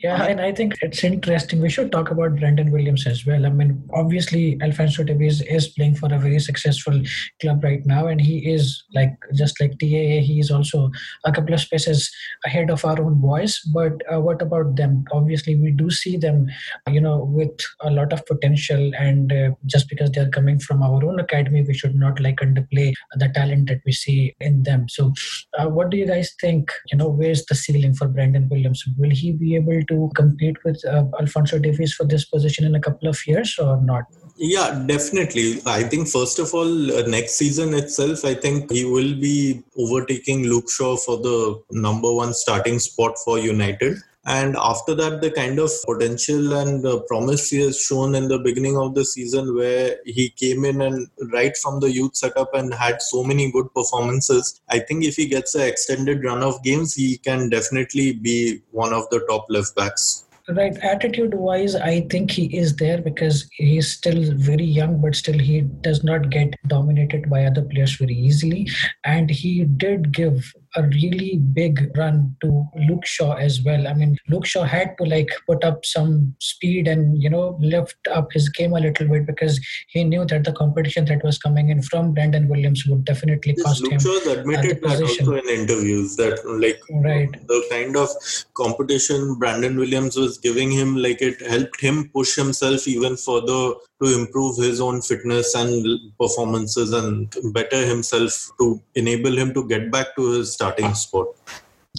Yeah, 0.00 0.26
and 0.26 0.40
I 0.40 0.52
think 0.52 0.74
it's 0.80 1.02
interesting. 1.02 1.60
We 1.60 1.70
should 1.70 1.90
talk 1.90 2.12
about 2.12 2.36
Brandon 2.36 2.70
Williams 2.70 3.04
as 3.04 3.26
well. 3.26 3.44
I 3.44 3.48
mean, 3.48 3.82
obviously, 3.92 4.56
Alphonso 4.62 5.02
Davies 5.02 5.42
is 5.42 5.66
playing 5.66 5.96
for 5.96 6.06
a 6.14 6.18
very 6.20 6.38
successful 6.38 7.02
club 7.40 7.64
right 7.64 7.84
now, 7.84 8.06
and 8.06 8.20
he 8.20 8.48
is 8.48 8.84
like 8.94 9.12
just 9.34 9.60
like 9.60 9.72
TAA. 9.80 10.22
He 10.22 10.38
is 10.38 10.52
also 10.52 10.92
a 11.24 11.32
couple 11.32 11.52
of 11.52 11.60
spaces 11.60 12.08
ahead 12.46 12.70
of 12.70 12.84
our 12.84 13.02
own 13.02 13.20
boys. 13.20 13.60
But 13.74 13.94
uh, 14.12 14.20
what 14.20 14.40
about 14.40 14.76
them? 14.76 15.04
Obviously, 15.10 15.56
we 15.56 15.72
do 15.72 15.90
see 15.90 16.16
them, 16.16 16.46
you 16.88 17.00
know, 17.00 17.24
with 17.24 17.58
a 17.80 17.90
lot 17.90 18.12
of 18.12 18.24
potential, 18.26 18.92
and 18.96 19.32
uh, 19.32 19.50
just 19.66 19.88
because 19.88 20.12
they 20.12 20.20
are 20.20 20.30
coming 20.30 20.60
from 20.60 20.80
our 20.80 21.04
own 21.04 21.18
academy, 21.18 21.62
we 21.62 21.74
should 21.74 21.96
not 21.96 22.20
like 22.20 22.36
underplay 22.36 22.92
the 23.16 23.30
talent 23.30 23.68
that 23.68 23.80
we 23.84 23.90
see 23.90 24.32
in 24.38 24.62
them. 24.62 24.88
So, 24.88 25.12
uh, 25.58 25.68
what 25.68 25.90
do 25.90 25.96
you 25.96 26.06
guys 26.06 26.36
think? 26.40 26.70
You 26.92 26.98
know, 26.98 27.08
where's 27.08 27.44
the 27.46 27.56
ceiling 27.56 27.94
for 27.94 28.06
Brandon 28.06 28.48
Williams? 28.48 28.84
Will 28.96 29.10
he 29.10 29.32
be 29.32 29.56
able 29.56 29.87
to 29.88 30.10
compete 30.14 30.56
with 30.64 30.84
uh, 30.84 31.04
Alphonso 31.20 31.58
Davies 31.58 31.94
for 31.94 32.04
this 32.04 32.24
position 32.24 32.64
in 32.64 32.74
a 32.74 32.80
couple 32.80 33.08
of 33.08 33.18
years 33.26 33.58
or 33.58 33.80
not? 33.82 34.04
Yeah, 34.36 34.84
definitely. 34.86 35.60
I 35.66 35.82
think 35.82 36.08
first 36.08 36.38
of 36.38 36.54
all, 36.54 36.92
uh, 36.92 37.02
next 37.02 37.32
season 37.34 37.74
itself, 37.74 38.24
I 38.24 38.34
think 38.34 38.70
he 38.70 38.84
will 38.84 39.14
be 39.14 39.64
overtaking 39.76 40.44
Luke 40.44 40.70
Shaw 40.70 40.96
for 40.96 41.16
the 41.18 41.60
number 41.72 42.12
one 42.12 42.32
starting 42.34 42.78
spot 42.78 43.16
for 43.24 43.38
United. 43.38 43.98
And 44.28 44.56
after 44.58 44.94
that, 44.94 45.22
the 45.22 45.30
kind 45.30 45.58
of 45.58 45.70
potential 45.86 46.52
and 46.52 46.84
uh, 46.84 47.00
promise 47.08 47.48
he 47.48 47.62
has 47.62 47.80
shown 47.80 48.14
in 48.14 48.28
the 48.28 48.38
beginning 48.38 48.76
of 48.76 48.94
the 48.94 49.02
season, 49.02 49.56
where 49.56 49.96
he 50.04 50.28
came 50.28 50.66
in 50.66 50.82
and 50.82 51.08
right 51.32 51.56
from 51.56 51.80
the 51.80 51.90
youth 51.90 52.14
setup 52.14 52.52
and 52.52 52.74
had 52.74 53.00
so 53.00 53.24
many 53.24 53.50
good 53.50 53.72
performances, 53.74 54.60
I 54.68 54.80
think 54.80 55.04
if 55.04 55.16
he 55.16 55.28
gets 55.28 55.54
an 55.54 55.62
extended 55.62 56.22
run 56.22 56.42
of 56.42 56.62
games, 56.62 56.94
he 56.94 57.16
can 57.16 57.48
definitely 57.48 58.12
be 58.12 58.60
one 58.70 58.92
of 58.92 59.08
the 59.08 59.20
top 59.30 59.46
left 59.48 59.74
backs. 59.74 60.26
Right. 60.50 60.78
Attitude 60.78 61.34
wise 61.34 61.74
i 61.74 62.00
think 62.08 62.30
he 62.30 62.46
is 62.56 62.74
there 62.76 63.02
because 63.02 63.46
he's 63.52 63.92
still 63.92 64.32
very 64.34 64.64
young 64.64 64.98
but 64.98 65.14
still 65.14 65.38
he 65.38 65.60
does 65.60 66.02
not 66.02 66.30
get 66.30 66.54
dominated 66.68 67.28
by 67.28 67.44
other 67.44 67.60
players 67.60 67.96
very 67.96 68.14
easily. 68.14 68.66
And 69.04 69.28
he 69.28 69.64
did 69.64 70.10
give 70.10 70.50
a 70.76 70.82
really 70.82 71.36
big 71.52 71.90
run 71.96 72.36
to 72.42 72.66
Luke 72.88 73.06
Shaw 73.06 73.34
as 73.34 73.62
well. 73.62 73.86
I 73.86 73.94
mean, 73.94 74.16
Luke 74.28 74.46
Shaw 74.46 74.64
had 74.64 74.96
to 74.98 75.04
like 75.04 75.28
put 75.46 75.64
up 75.64 75.84
some 75.84 76.34
speed 76.40 76.88
and 76.88 77.20
you 77.22 77.30
know 77.30 77.56
lift 77.60 77.96
up 78.12 78.32
his 78.32 78.48
game 78.48 78.72
a 78.72 78.80
little 78.80 79.08
bit 79.08 79.26
because 79.26 79.60
he 79.88 80.04
knew 80.04 80.24
that 80.26 80.44
the 80.44 80.52
competition 80.52 81.04
that 81.06 81.24
was 81.24 81.38
coming 81.38 81.70
in 81.70 81.82
from 81.82 82.12
Brandon 82.14 82.48
Williams 82.48 82.84
would 82.86 83.04
definitely 83.04 83.54
cost 83.56 83.82
Luke 83.82 83.92
him. 83.92 84.00
Shaw's 84.00 84.26
admitted 84.26 84.82
that 84.82 85.02
also 85.02 85.34
in 85.34 85.48
interviews 85.48 86.16
that 86.16 86.44
like 86.44 86.80
right. 86.90 87.30
the 87.46 87.64
kind 87.70 87.96
of 87.96 88.08
competition 88.54 89.36
Brandon 89.38 89.76
Williams 89.76 90.16
was 90.16 90.38
giving 90.38 90.70
him, 90.70 90.96
like 90.96 91.22
it 91.22 91.40
helped 91.46 91.80
him 91.80 92.10
push 92.14 92.36
himself 92.36 92.86
even 92.86 93.16
further 93.16 93.74
to 94.02 94.18
improve 94.18 94.56
his 94.56 94.80
own 94.80 95.02
fitness 95.02 95.54
and 95.54 96.12
performances 96.18 96.92
and 96.92 97.34
better 97.52 97.84
himself 97.84 98.50
to 98.58 98.80
enable 98.94 99.36
him 99.36 99.52
to 99.54 99.66
get 99.66 99.90
back 99.90 100.14
to 100.16 100.30
his 100.32 100.56
starting 100.58 100.92
spot. 100.94 101.28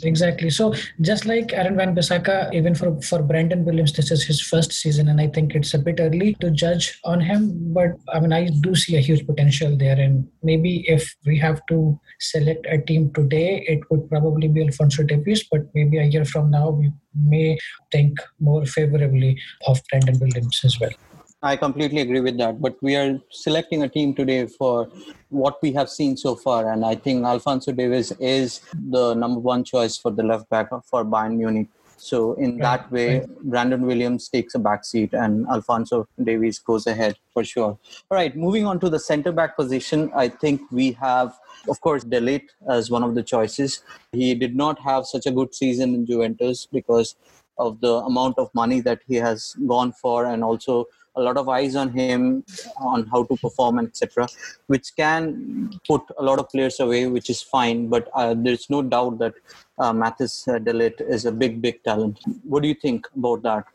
Exactly. 0.04 0.50
So 0.50 0.74
just 1.02 1.26
like 1.26 1.52
Aaron 1.52 1.76
Wan-Bissaka, 1.76 2.54
even 2.54 2.76
for, 2.76 3.02
for 3.02 3.22
Brandon 3.22 3.66
Williams, 3.66 3.94
this 3.94 4.12
is 4.12 4.24
his 4.24 4.40
first 4.42 4.72
season, 4.72 5.08
and 5.10 5.20
I 5.20 5.28
think 5.28 5.56
it's 5.56 5.74
a 5.74 5.80
bit 5.80 6.00
early 6.00 6.36
to 6.42 6.52
judge 6.52 7.00
on 7.04 7.20
him. 7.20 7.74
But 7.74 7.92
I 8.14 8.20
mean, 8.20 8.32
I 8.32 8.50
do 8.66 8.76
see 8.76 8.96
a 8.98 9.02
huge 9.02 9.26
potential 9.26 9.76
there, 9.78 10.00
and 10.00 10.28
maybe 10.44 10.86
if 10.88 11.04
we 11.26 11.38
have 11.40 11.60
to 11.70 12.00
select 12.20 12.66
a 12.70 12.78
team 12.78 13.12
today, 13.14 13.66
it 13.68 13.80
would 13.90 14.10
probably 14.10 14.48
be 14.48 14.64
Alphonso 14.64 15.04
Davies. 15.04 15.44
But 15.52 15.62
maybe 15.74 15.98
a 15.98 16.04
year 16.04 16.26
from 16.26 16.52
now, 16.52 16.70
we 16.70 16.92
may 17.16 17.58
think 17.92 18.20
more 18.40 18.66
favorably 18.66 19.38
of 19.68 19.82
Brandon 19.90 20.20
Williams 20.20 20.62
as 20.64 20.80
well. 20.80 20.96
I 21.42 21.56
completely 21.56 22.02
agree 22.02 22.20
with 22.20 22.38
that. 22.38 22.62
But 22.62 22.76
we 22.82 22.96
are 22.96 23.20
selecting 23.30 23.84
a 23.84 23.90
team 23.90 24.14
today 24.14 24.46
for 24.46 24.90
what 25.30 25.62
we 25.62 25.72
have 25.74 25.90
seen 25.90 26.18
so 26.18 26.36
far, 26.36 26.72
and 26.72 26.84
I 26.86 26.96
think 26.96 27.26
Alphonso 27.26 27.72
Davies 27.72 28.12
is 28.20 28.62
the 28.74 29.14
number 29.14 29.40
one 29.40 29.64
choice 29.64 29.98
for 29.98 30.12
the 30.12 30.24
left 30.24 30.50
back 30.50 30.70
for 30.86 31.06
Bayern 31.06 31.38
Munich. 31.38 31.68
So 32.00 32.34
in 32.36 32.58
that 32.60 32.90
way. 32.92 33.26
Brandon 33.44 33.82
Williams 33.86 34.30
takes 34.30 34.56
a 34.56 34.60
back 34.60 34.86
seat 34.86 35.14
and 35.14 35.46
Alphonso 35.48 36.08
Davies 36.24 36.58
goes 36.60 36.88
ahead 36.88 37.18
for 37.34 37.44
sure. 37.44 37.78
All 38.10 38.16
right, 38.18 38.36
moving 38.36 38.66
on 38.66 38.80
to 38.80 38.90
the 38.90 39.00
centre 39.00 39.34
back 39.34 39.58
position, 39.58 40.10
I 40.16 40.30
think 40.30 40.62
we 40.72 40.94
have, 40.94 41.38
of 41.68 41.82
course, 41.82 42.06
De 42.06 42.22
Ligt 42.22 42.50
as 42.70 42.90
one 42.90 43.04
of 43.04 43.16
the 43.16 43.24
choices. 43.24 43.84
He 44.14 44.34
did 44.34 44.56
not 44.56 44.80
have 44.80 45.06
such 45.08 45.26
a 45.26 45.32
good 45.32 45.54
season 45.54 45.94
in 45.94 46.06
Juventus 46.06 46.68
because 46.72 47.16
of 47.58 47.82
the 47.82 47.96
amount 47.96 48.38
of 48.38 48.50
money 48.56 48.80
that 48.80 49.02
he 49.06 49.16
has 49.16 49.54
gone 49.68 49.92
for 49.92 50.26
and 50.26 50.42
also 50.42 50.86
a 51.16 51.22
lot 51.22 51.38
of 51.38 51.50
eyes 51.50 51.76
on 51.76 51.90
him 51.90 52.44
on 52.80 53.06
how 53.08 53.24
to 53.24 53.36
perform 53.38 53.80
and 53.80 53.88
etc 53.88 54.28
which 54.68 54.96
can 54.96 55.70
put 55.88 56.02
a 56.18 56.24
lot 56.24 56.40
of 56.40 56.50
players 56.50 56.80
away 56.80 57.08
which 57.08 57.30
is 57.30 57.42
fine 57.42 57.88
but 57.88 58.10
uh, 58.14 58.34
there's 58.38 58.70
no 58.70 58.82
doubt 58.82 59.18
that 59.20 59.34
uh, 59.80 59.94
Matthijs 59.94 60.48
uh, 60.48 60.60
De 60.60 60.74
Ligt 60.74 61.02
is 61.02 61.26
a 61.26 61.32
big 61.32 61.62
big 61.62 61.84
talent 61.84 62.20
what 62.44 62.62
do 62.62 62.68
you 62.68 62.76
think 62.76 63.08
about 63.16 63.42
that 63.44 63.66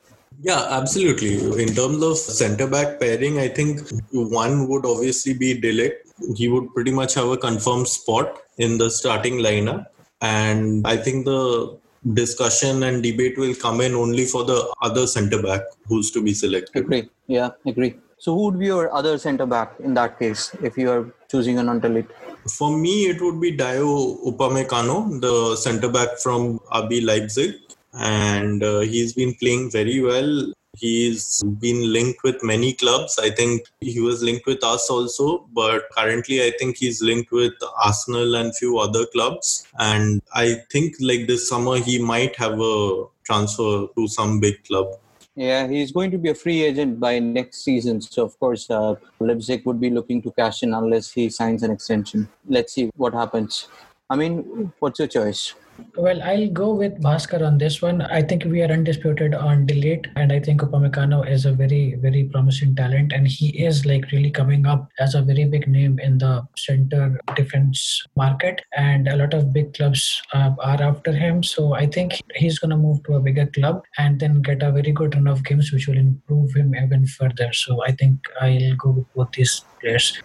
yeah, 0.42 0.66
absolutely. 0.70 1.62
In 1.62 1.74
terms 1.74 2.02
of 2.02 2.18
centre 2.18 2.66
back 2.66 2.98
pairing, 2.98 3.38
I 3.38 3.48
think 3.48 3.80
one 4.12 4.68
would 4.68 4.84
obviously 4.84 5.34
be 5.34 5.58
De 5.58 5.72
Ligt. 5.72 6.36
He 6.36 6.48
would 6.48 6.72
pretty 6.74 6.90
much 6.90 7.14
have 7.14 7.28
a 7.28 7.36
confirmed 7.36 7.88
spot 7.88 8.42
in 8.58 8.78
the 8.78 8.90
starting 8.90 9.34
lineup. 9.38 9.86
And 10.20 10.86
I 10.86 10.96
think 10.96 11.24
the 11.24 11.78
discussion 12.12 12.82
and 12.82 13.02
debate 13.02 13.38
will 13.38 13.54
come 13.54 13.80
in 13.80 13.94
only 13.94 14.26
for 14.26 14.44
the 14.44 14.74
other 14.82 15.06
centre 15.06 15.42
back 15.42 15.62
who's 15.86 16.10
to 16.10 16.22
be 16.22 16.34
selected. 16.34 16.84
Agree. 16.84 17.08
Yeah, 17.26 17.50
agree. 17.66 17.94
So 18.18 18.34
who 18.34 18.44
would 18.44 18.58
be 18.58 18.66
your 18.66 18.92
other 18.94 19.18
centre 19.18 19.46
back 19.46 19.74
in 19.80 19.94
that 19.94 20.18
case 20.18 20.54
if 20.62 20.76
you 20.76 20.90
are 20.90 21.14
choosing 21.30 21.58
an 21.58 21.68
alternate? 21.68 22.08
For 22.48 22.76
me, 22.76 23.06
it 23.06 23.20
would 23.20 23.40
be 23.40 23.56
Dayot 23.56 24.24
Upamecano, 24.24 25.20
the 25.20 25.56
centre 25.56 25.88
back 25.88 26.18
from 26.18 26.58
RB 26.72 27.04
Leipzig, 27.04 27.54
and 27.94 28.62
uh, 28.62 28.80
he's 28.80 29.14
been 29.14 29.34
playing 29.34 29.70
very 29.70 30.00
well. 30.00 30.52
He's 30.76 31.42
been 31.60 31.92
linked 31.92 32.22
with 32.22 32.42
many 32.42 32.72
clubs. 32.74 33.18
I 33.18 33.30
think 33.30 33.62
he 33.80 34.00
was 34.00 34.22
linked 34.22 34.46
with 34.46 34.62
us 34.64 34.90
also, 34.90 35.46
but 35.52 35.84
currently 35.96 36.42
I 36.42 36.52
think 36.58 36.76
he's 36.76 37.02
linked 37.02 37.30
with 37.32 37.54
Arsenal 37.82 38.34
and 38.34 38.56
few 38.56 38.78
other 38.78 39.06
clubs. 39.06 39.66
And 39.78 40.22
I 40.34 40.62
think 40.70 40.96
like 41.00 41.26
this 41.26 41.48
summer 41.48 41.76
he 41.78 41.98
might 41.98 42.36
have 42.36 42.60
a 42.60 43.04
transfer 43.24 43.86
to 43.96 44.08
some 44.08 44.40
big 44.40 44.64
club. 44.64 44.88
Yeah, 45.36 45.66
he's 45.66 45.90
going 45.90 46.12
to 46.12 46.18
be 46.18 46.30
a 46.30 46.34
free 46.34 46.62
agent 46.62 47.00
by 47.00 47.18
next 47.18 47.64
season. 47.64 48.00
So, 48.00 48.24
of 48.24 48.38
course, 48.38 48.70
uh, 48.70 48.94
Leipzig 49.18 49.66
would 49.66 49.80
be 49.80 49.90
looking 49.90 50.22
to 50.22 50.30
cash 50.30 50.62
in 50.62 50.74
unless 50.74 51.10
he 51.10 51.28
signs 51.28 51.64
an 51.64 51.72
extension. 51.72 52.28
Let's 52.46 52.72
see 52.74 52.90
what 52.94 53.14
happens. 53.14 53.66
I 54.08 54.14
mean, 54.14 54.72
what's 54.78 55.00
your 55.00 55.08
choice? 55.08 55.54
Well, 55.96 56.22
I'll 56.22 56.50
go 56.50 56.74
with 56.74 57.00
Bhaskar 57.00 57.46
on 57.46 57.58
this 57.58 57.80
one. 57.80 58.02
I 58.02 58.20
think 58.20 58.44
we 58.44 58.62
are 58.62 58.70
undisputed 58.70 59.34
on 59.34 59.66
De 59.66 59.74
Ligt, 59.80 60.06
and 60.16 60.32
I 60.32 60.40
think 60.40 60.60
Upamecano 60.60 61.28
is 61.28 61.46
a 61.46 61.52
very, 61.52 61.94
very 61.94 62.24
promising 62.24 62.74
talent, 62.74 63.12
and 63.12 63.26
he 63.26 63.48
is 63.64 63.86
like 63.86 64.10
really 64.10 64.30
coming 64.30 64.66
up 64.66 64.88
as 64.98 65.14
a 65.14 65.22
very 65.22 65.44
big 65.44 65.68
name 65.68 65.98
in 66.00 66.18
the 66.18 66.46
center 66.56 67.20
defense 67.36 68.02
market, 68.16 68.60
and 68.76 69.08
a 69.08 69.16
lot 69.16 69.34
of 69.34 69.52
big 69.52 69.72
clubs 69.74 70.20
uh, 70.32 70.50
are 70.60 70.82
after 70.82 71.12
him. 71.12 71.42
So 71.42 71.74
I 71.74 71.86
think 71.86 72.20
he's 72.34 72.58
gonna 72.58 72.76
move 72.76 73.02
to 73.04 73.14
a 73.14 73.20
bigger 73.20 73.46
club 73.46 73.84
and 73.98 74.18
then 74.18 74.42
get 74.42 74.62
a 74.62 74.72
very 74.72 74.92
good 74.92 75.14
run 75.14 75.28
of 75.28 75.44
games, 75.44 75.72
which 75.72 75.86
will 75.86 75.98
improve 75.98 76.54
him 76.54 76.74
even 76.74 77.06
further. 77.06 77.52
So 77.52 77.84
I 77.84 77.92
think 77.92 78.18
I'll 78.40 78.76
go 78.76 78.90
with 78.90 79.14
both 79.14 79.32
these 79.32 79.64
players. 79.80 80.20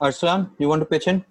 Arslan, 0.00 0.50
you 0.58 0.68
want 0.68 0.82
to 0.82 0.86
pitch 0.86 1.08
in? 1.08 1.24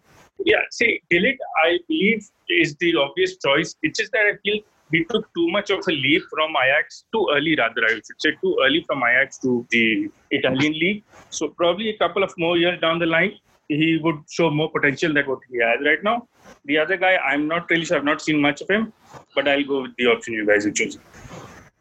Yeah, 0.46 0.62
see, 0.72 1.02
De 1.10 1.20
Ligt, 1.20 1.38
I 1.66 1.80
believe 1.88 2.30
is 2.50 2.76
the 2.80 2.96
obvious 2.96 3.38
choice. 3.38 3.76
It's 3.82 4.00
just 4.00 4.12
that 4.12 4.26
I 4.32 4.38
feel 4.44 4.62
we 4.92 5.04
took 5.06 5.26
too 5.34 5.50
much 5.50 5.70
of 5.70 5.80
a 5.88 5.92
leap 5.92 6.24
from 6.30 6.54
Ajax, 6.64 7.06
too 7.14 7.28
early 7.34 7.56
rather, 7.58 7.84
I 7.86 7.96
should 7.96 8.20
say, 8.20 8.32
too 8.42 8.58
early 8.64 8.84
from 8.88 9.04
Ajax 9.04 9.38
to 9.40 9.66
the 9.70 10.10
Italian 10.32 10.74
league. 10.74 11.04
So 11.30 11.50
probably 11.50 11.90
a 11.90 11.98
couple 11.98 12.24
of 12.24 12.34
more 12.38 12.58
years 12.58 12.80
down 12.80 13.00
the 13.00 13.06
line, 13.06 13.34
he 13.68 14.00
would 14.02 14.16
show 14.30 14.50
more 14.50 14.72
potential 14.72 15.14
than 15.14 15.26
what 15.26 15.40
he 15.52 15.60
has 15.60 15.86
right 15.86 16.02
now. 16.04 16.28
The 16.66 16.78
other 16.78 16.96
guy, 16.96 17.18
I'm 17.18 17.48
not 17.48 17.70
really 17.70 17.84
sure. 17.84 17.98
I've 17.98 18.06
not 18.06 18.22
seen 18.22 18.42
much 18.42 18.62
of 18.62 18.70
him, 18.70 18.94
but 19.36 19.48
I'll 19.48 19.64
go 19.64 19.82
with 19.82 19.96
the 19.98 20.06
option 20.08 20.34
you 20.34 20.48
guys 20.48 20.66
are 20.66 20.72
choosing. 20.72 21.02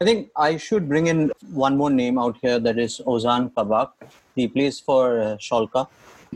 I 0.00 0.04
think 0.04 0.30
I 0.36 0.56
should 0.56 0.88
bring 0.88 1.06
in 1.06 1.30
one 1.52 1.76
more 1.76 1.90
name 1.90 2.18
out 2.18 2.36
here 2.42 2.58
that 2.58 2.78
is 2.78 3.00
Ozan 3.06 3.54
Kabak. 3.54 3.92
He 4.34 4.48
plays 4.48 4.78
for 4.80 5.20
uh, 5.20 5.36
Schalke. 5.36 5.86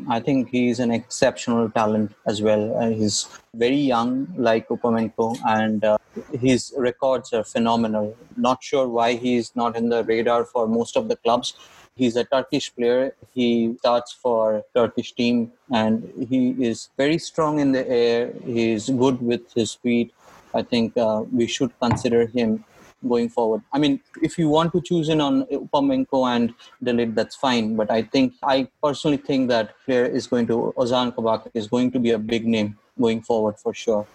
I 0.09 0.21
think 0.21 0.49
he's 0.51 0.81
an 0.81 0.91
exceptional 0.91 1.71
talent 1.71 2.13
as 2.27 2.43
well. 2.43 2.77
Uh, 2.77 2.91
he's 2.91 3.29
very 3.55 3.77
young, 3.77 4.33
like 4.37 4.69
Upamecano, 4.69 5.39
and 5.47 5.85
uh, 5.85 5.99
his 6.33 6.73
records 6.77 7.33
are 7.33 7.45
phenomenal. 7.45 8.17
Not 8.37 8.63
sure 8.63 8.89
why 8.89 9.15
he's 9.15 9.55
not 9.57 9.77
in 9.77 9.89
the 9.89 10.05
radar 10.05 10.45
for 10.45 10.67
most 10.67 10.97
of 10.97 11.09
the 11.09 11.17
clubs. 11.17 11.55
He's 11.97 12.17
a 12.17 12.25
Turkish 12.25 12.75
player. 12.75 13.15
He 13.35 13.77
starts 13.79 14.13
for 14.13 14.65
Turkish 14.75 15.13
team, 15.13 15.53
and 15.73 16.11
he 16.29 16.51
is 16.59 16.89
very 16.97 17.19
strong 17.19 17.59
in 17.59 17.73
the 17.73 17.87
air. 17.89 18.33
He's 18.45 18.89
good 18.89 19.21
with 19.21 19.53
his 19.55 19.75
feet. 19.75 20.15
I 20.55 20.63
think 20.63 20.97
uh, 20.97 21.25
we 21.33 21.47
should 21.47 21.73
consider 21.79 22.27
him 22.27 22.65
going 23.09 23.29
forward. 23.29 23.63
I 23.73 23.79
mean, 23.79 24.01
if 24.23 24.39
you 24.39 24.49
want 24.49 24.73
to 24.73 24.81
choose 24.81 25.09
in 25.09 25.21
on 25.21 25.45
Upamecano 25.47 26.35
and 26.35 26.55
De 26.83 26.93
Ligt, 26.93 27.15
that's 27.15 27.37
fine. 27.37 27.77
But 27.77 27.91
I 27.91 28.03
think 28.03 28.35
I 28.43 28.69
personally 28.83 29.17
think 29.17 29.49
that 29.49 29.75
player 29.85 30.05
is 30.05 30.27
going 30.27 30.47
to 30.49 30.75
Ozan 30.77 31.15
Kabak 31.15 31.51
is 31.55 31.67
going 31.67 31.91
to 31.93 31.99
be 31.99 32.11
a 32.11 32.19
big 32.19 32.47
name 32.47 32.79
going 33.01 33.23
forward 33.23 33.59
for 33.59 33.73
sure. 33.75 34.07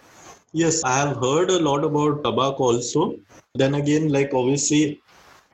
Yes, 0.52 0.82
I 0.84 0.96
have 0.98 1.16
heard 1.16 1.50
a 1.50 1.58
lot 1.58 1.84
about 1.84 2.22
Kabak 2.22 2.60
also. 2.60 3.16
Then 3.54 3.74
again, 3.74 4.08
like 4.10 4.32
obviously 4.32 5.02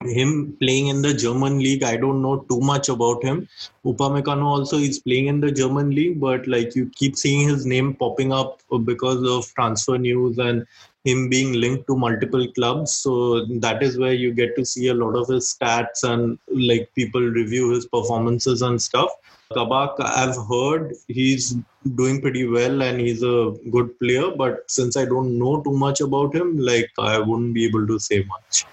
him 0.03 0.57
playing 0.61 0.89
in 0.89 1.03
the 1.03 1.15
German 1.15 1.59
league, 1.59 1.83
I 1.83 1.97
don't 1.97 2.23
know 2.23 2.39
too 2.49 2.61
much 2.61 2.89
about 2.89 3.23
him. 3.23 3.49
Upamecano 3.85 4.45
also 4.45 4.79
is 4.79 4.99
playing 4.99 5.27
in 5.27 5.41
the 5.41 5.51
German 5.51 5.91
league, 5.91 6.21
but 6.21 6.47
like 6.47 6.75
you 6.75 6.91
keep 6.95 7.17
seeing 7.17 7.49
his 7.49 7.65
name 7.67 7.95
popping 7.95 8.33
up 8.33 8.61
because 8.85 9.23
of 9.29 9.53
transfer 9.55 9.99
news 9.99 10.39
and 10.39 10.67
him 11.05 11.29
being 11.29 11.55
linked 11.55 11.87
to 11.89 11.97
multiple 11.97 12.47
clubs. 12.53 12.93
So 12.93 13.47
that 13.47 13.83
is 13.83 13.99
where 13.99 14.13
you 14.13 14.33
get 14.33 14.55
to 14.57 14.65
see 14.65 14.89
a 14.89 14.95
lot 14.95 15.17
of 15.17 15.29
his 15.29 15.55
stats 15.55 16.05
and 16.05 16.39
like 16.49 16.91
people 16.95 17.21
review 17.21 17.71
his 17.71 17.87
performances 17.87 18.63
and 18.63 18.81
stuff. 18.81 19.11
Kabak, 19.53 19.97
I've 19.99 20.37
heard 20.49 20.95
he's 21.09 21.57
doing 21.95 22.21
pretty 22.21 22.47
well 22.47 22.83
and 22.83 23.01
he's 23.01 23.23
a 23.23 23.55
good 23.71 23.99
player, 23.99 24.31
but 24.31 24.71
since 24.71 24.97
I 24.97 25.05
don't 25.05 25.39
know 25.39 25.61
too 25.63 25.73
much 25.73 26.01
about 26.01 26.35
him, 26.35 26.57
like 26.57 26.91
I 26.99 27.19
wouldn't 27.19 27.53
be 27.53 27.67
able 27.67 27.87
to 27.87 27.99
say 27.99 28.25
much. 28.25 28.65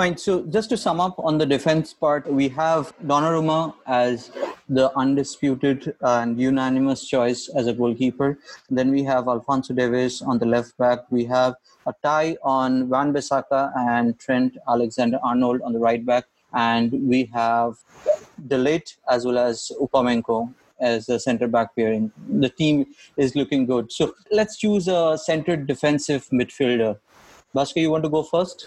Fine. 0.00 0.16
So 0.16 0.46
just 0.46 0.70
to 0.70 0.78
sum 0.78 0.98
up 0.98 1.16
on 1.18 1.36
the 1.36 1.44
defense 1.44 1.92
part, 1.92 2.26
we 2.26 2.48
have 2.48 2.96
Donnarumma 3.04 3.74
as 3.86 4.30
the 4.66 4.90
undisputed 4.96 5.94
and 6.00 6.40
unanimous 6.40 7.06
choice 7.06 7.50
as 7.54 7.66
a 7.66 7.74
goalkeeper. 7.74 8.38
Then 8.70 8.92
we 8.92 9.02
have 9.04 9.28
Alphonso 9.28 9.74
Davies 9.74 10.22
on 10.22 10.38
the 10.38 10.46
left 10.46 10.78
back. 10.78 11.00
We 11.10 11.26
have 11.26 11.56
a 11.86 11.92
tie 12.02 12.38
on 12.42 12.88
Wan-Bissaka 12.88 13.76
and 13.76 14.18
Trent 14.18 14.56
Alexander-Arnold 14.66 15.60
on 15.60 15.74
the 15.74 15.78
right 15.78 16.06
back. 16.06 16.24
And 16.54 16.90
we 17.06 17.26
have 17.34 17.74
De 18.48 18.82
as 19.10 19.26
well 19.26 19.36
as 19.36 19.70
Upamecano 19.82 20.54
as 20.80 21.10
a 21.10 21.20
center 21.20 21.46
back 21.46 21.76
pairing. 21.76 22.10
The 22.26 22.48
team 22.48 22.86
is 23.18 23.36
looking 23.36 23.66
good. 23.66 23.92
So 23.92 24.14
let's 24.32 24.56
choose 24.56 24.88
a 24.88 25.18
centered 25.18 25.66
defensive 25.66 26.26
midfielder. 26.32 26.98
Bhaskar, 27.54 27.82
you 27.82 27.90
want 27.90 28.04
to 28.04 28.08
go 28.08 28.22
first? 28.22 28.66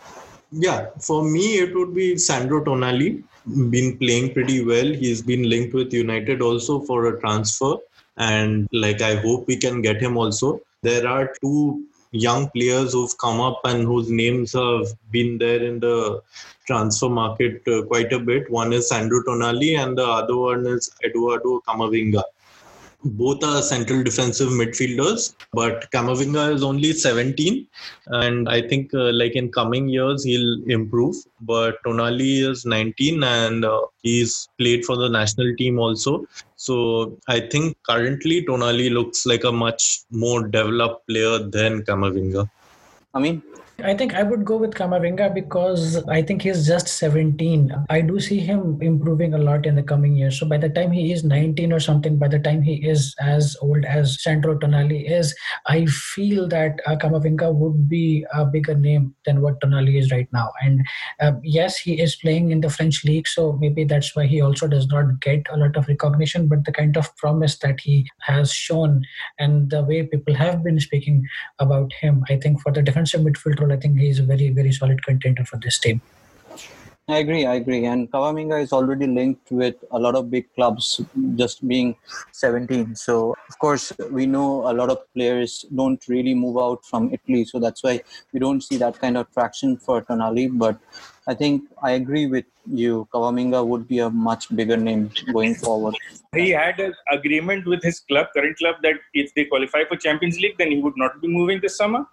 Yeah, 0.56 0.89
for 1.00 1.24
me, 1.24 1.58
it 1.58 1.76
would 1.76 1.96
be 1.96 2.16
Sandro 2.18 2.63
Tonali. 2.63 3.24
Been 3.72 3.98
playing 3.98 4.34
pretty 4.34 4.63
well. 4.63 4.86
He's 4.86 5.22
been 5.22 5.50
linked 5.50 5.74
with 5.74 5.92
United 5.92 6.42
also 6.42 6.80
for 6.82 7.08
a 7.08 7.20
transfer. 7.20 7.76
And 8.18 8.68
like, 8.72 9.02
I 9.02 9.16
hope 9.16 9.48
we 9.48 9.58
can 9.58 9.82
get 9.82 10.00
him 10.00 10.16
also. 10.16 10.60
There 10.84 11.08
are 11.08 11.34
two 11.42 11.84
young 12.12 12.50
players 12.52 12.94
who've 12.94 13.18
come 13.18 13.42
up 13.42 13.62
and 13.63 13.84
whose 13.84 14.12
names 14.12 14.54
have 14.54 14.86
been 15.12 15.39
there 15.39 15.63
in 15.63 15.80
the 15.80 16.22
transfer 16.68 17.10
market 17.10 17.68
uh, 17.68 17.82
quite 17.88 18.13
a 18.13 18.20
bit. 18.20 18.50
One 18.52 18.74
is 18.74 18.89
Sandro 18.89 19.24
Tonali, 19.24 19.78
and 19.78 19.98
the 19.98 20.06
other 20.06 20.38
one 20.38 20.68
is 20.68 20.92
Eduardo 21.04 21.62
Camavinga 21.68 22.24
both 23.04 23.44
are 23.44 23.62
central 23.62 24.04
defensive 24.04 24.50
midfielders, 24.50 25.36
but 25.52 25.89
Camavinga 25.92 26.54
is 26.54 26.63
only 26.63 26.94
17, 26.94 27.68
and 28.08 28.50
I 28.50 28.62
think 28.68 28.94
uh, 28.94 29.12
like 29.12 29.36
in 29.36 29.52
coming 29.52 29.89
years 29.89 30.24
he'll 30.24 30.63
improve. 30.68 31.16
But 31.42 31.84
Tonali 31.86 32.50
is 32.50 32.66
19, 32.66 33.24
and 33.24 33.66
uh, 33.66 33.82
he's 34.02 34.48
played 34.58 34.86
for 34.86 34.96
the 34.96 35.10
national 35.10 35.56
team 35.56 35.80
also. 35.80 36.26
So 36.56 37.18
I 37.28 37.42
think 37.42 37.78
currently 37.89 38.46
Tonali 38.46 38.92
looks 38.92 39.26
like 39.26 39.44
a 39.44 39.52
much 39.52 40.02
more 40.12 40.48
developed 40.48 41.08
player 41.08 41.39
than 41.39 41.84
Camavinga. 41.84 42.50
I 43.13 43.20
mean, 43.20 43.44
I 43.82 43.96
think 43.96 44.14
I 44.14 44.22
would 44.22 44.46
go 44.46 44.58
with 44.58 44.76
Camavinga 44.76 45.34
because 45.34 46.08
I 46.08 46.22
think 46.22 46.44
he's 46.44 46.68
just 46.68 46.88
17. 46.88 47.74
I 47.90 48.02
do 48.02 48.20
see 48.20 48.40
him 48.40 48.78
improving 48.82 49.34
a 49.34 49.40
lot 49.40 49.66
in 49.66 49.76
the 49.76 49.82
coming 49.82 50.16
years. 50.16 50.40
So 50.40 50.48
by 50.48 50.58
the 50.58 50.70
time 50.70 50.92
he 50.92 51.12
is 51.12 51.24
19 51.24 51.74
or 51.74 51.80
something, 51.80 52.18
by 52.18 52.28
the 52.28 52.40
time 52.40 52.62
he 52.62 52.76
is 52.88 53.16
as 53.20 53.58
old 53.62 53.84
as 53.86 54.22
Sandro 54.22 54.58
Tonali 54.58 55.10
is, 55.10 55.36
I 55.66 55.88
feel 55.88 56.48
that 56.50 56.80
uh, 56.86 56.96
Camavinga 56.98 57.54
would 57.54 57.90
be 57.90 58.24
a 58.32 58.46
bigger 58.46 58.76
name 58.76 59.16
than 59.26 59.42
what 59.42 59.60
Tonali 59.60 60.00
is 60.00 60.12
right 60.12 60.28
now. 60.32 60.52
And 60.62 60.86
uh, 61.20 61.34
yes, 61.42 61.76
he 61.76 62.00
is 62.00 62.16
playing 62.16 62.52
in 62.52 62.62
the 62.62 62.70
French 62.70 63.04
league, 63.04 63.28
so 63.28 63.54
maybe 63.54 63.86
that's 63.86 64.16
why 64.16 64.28
he 64.28 64.40
also 64.40 64.68
does 64.68 64.88
not 64.88 65.20
get 65.20 65.48
a 65.52 65.58
lot 65.58 65.76
of 65.76 65.88
recognition. 65.88 66.48
But 66.48 66.66
the 66.66 66.74
kind 66.74 66.96
of 66.96 67.16
promise 67.18 67.58
that 67.60 67.80
he 67.80 68.08
has 68.20 68.54
shown 68.54 69.04
and 69.40 69.72
the 69.72 69.84
way 69.84 70.04
people 70.04 70.36
have 70.36 70.64
been 70.64 70.80
speaking 70.80 71.28
about 71.58 71.92
him, 71.94 72.24
I 72.30 72.38
think 72.38 72.62
for 72.62 72.72
the 72.72 72.84
defensive 72.84 73.22
midfield 73.22 73.62
role, 73.63 73.73
I 73.73 73.78
think 73.78 73.97
he's 73.99 74.19
a 74.19 74.23
very, 74.23 74.49
very 74.49 74.71
solid 74.71 75.04
contender 75.04 75.45
for 75.45 75.58
this 75.58 75.80
team. 75.80 76.02
I 77.10 77.17
agree, 77.17 77.45
I 77.45 77.56
agree. 77.56 77.84
And 77.86 78.10
Camavinga 78.10 78.62
is 78.63 78.71
already 78.71 79.08
linked 79.08 79.52
with 79.52 79.76
a 79.91 79.99
lot 79.99 80.15
of 80.15 80.32
big 80.32 80.45
clubs, 80.56 81.02
just 81.36 81.67
being 81.67 81.97
17. 82.32 82.95
So, 82.95 83.36
of 83.49 83.60
course, 83.60 83.91
we 84.10 84.26
know 84.26 84.71
a 84.71 84.73
lot 84.73 84.89
of 84.89 84.99
players 85.13 85.65
don't 85.76 86.02
really 86.08 86.34
move 86.34 86.58
out 86.58 86.86
from 86.86 87.12
Italy. 87.13 87.43
So 87.43 87.60
that's 87.60 87.84
why 87.84 88.02
we 88.32 88.39
don't 88.39 88.63
see 88.63 88.78
that 88.78 88.99
kind 88.99 89.17
of 89.17 89.30
traction 89.34 89.76
for 89.76 90.02
Tonali. 90.02 90.58
But 90.58 90.80
I 91.28 91.34
think 91.34 91.65
I 91.82 91.91
agree 91.91 92.26
with 92.26 92.45
you. 92.71 93.06
Camavinga 93.13 93.67
would 93.67 93.86
be 93.86 93.99
a 93.99 94.10
much 94.10 94.56
bigger 94.56 94.78
name 94.78 95.12
going 95.34 95.56
forward. 95.56 95.95
He 96.34 96.52
had 96.52 96.80
an 96.80 96.93
agreement 97.12 97.67
with 97.67 97.84
his 97.84 97.99
club, 97.99 98.28
current 98.34 98.58
club, 98.58 98.76
that 98.84 98.95
if 99.13 99.34
they 99.34 99.43
qualify 99.43 99.84
for 99.89 99.97
Champions 99.97 100.39
League, 100.39 100.58
then 100.58 100.71
he 100.71 100.78
would 100.78 100.95
not 100.95 101.19
be 101.19 101.28
moving 101.28 101.60
this 101.60 101.76
summer. 101.76 102.08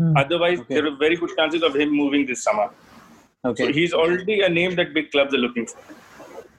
Hmm. 0.00 0.16
Otherwise, 0.16 0.60
okay. 0.60 0.74
there 0.76 0.86
are 0.86 0.96
very 0.96 1.16
good 1.16 1.30
chances 1.36 1.62
of 1.62 1.74
him 1.76 1.90
moving 1.90 2.24
this 2.26 2.42
summer. 2.42 2.70
Okay. 3.44 3.64
So 3.64 3.72
he's 3.72 3.92
already 3.92 4.40
a 4.40 4.48
name 4.48 4.74
that 4.76 4.94
big 4.94 5.10
clubs 5.10 5.34
are 5.34 5.42
looking 5.46 5.66
for. 5.66 5.78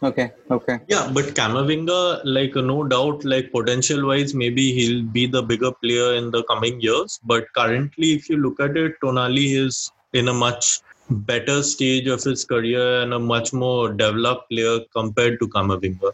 Okay. 0.03 0.31
Okay. 0.49 0.79
Yeah, 0.87 1.09
but 1.11 1.25
Camavinga, 1.39 2.21
like 2.23 2.55
no 2.55 2.83
doubt, 2.83 3.25
like 3.25 3.51
potential 3.51 4.05
wise, 4.07 4.35
maybe 4.35 4.71
he'll 4.73 5.03
be 5.03 5.25
the 5.25 5.41
bigger 5.41 5.71
player 5.71 6.13
in 6.15 6.29
the 6.29 6.43
coming 6.43 6.79
years. 6.81 7.19
But 7.23 7.51
currently, 7.53 8.13
if 8.13 8.29
you 8.29 8.37
look 8.37 8.59
at 8.59 8.77
it, 8.77 8.99
Tonali 9.03 9.57
is 9.65 9.91
in 10.13 10.27
a 10.27 10.33
much 10.33 10.81
better 11.09 11.61
stage 11.63 12.07
of 12.07 12.23
his 12.23 12.45
career 12.45 13.01
and 13.01 13.13
a 13.13 13.19
much 13.19 13.53
more 13.53 13.91
developed 13.91 14.49
player 14.51 14.79
compared 14.95 15.39
to 15.39 15.47
Camavinga. 15.47 16.11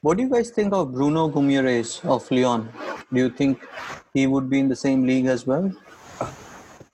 What 0.00 0.16
do 0.16 0.22
you 0.22 0.30
guys 0.30 0.48
think 0.48 0.72
of 0.72 0.94
Bruno 0.94 1.28
Guimaraes 1.28 2.02
of 2.06 2.30
Lyon? 2.30 2.68
Do 3.12 3.20
you 3.20 3.28
think 3.28 3.60
he 4.14 4.26
would 4.26 4.48
be 4.48 4.58
in 4.58 4.68
the 4.68 4.76
same 4.76 5.06
league 5.06 5.26
as 5.26 5.46
well? 5.46 5.70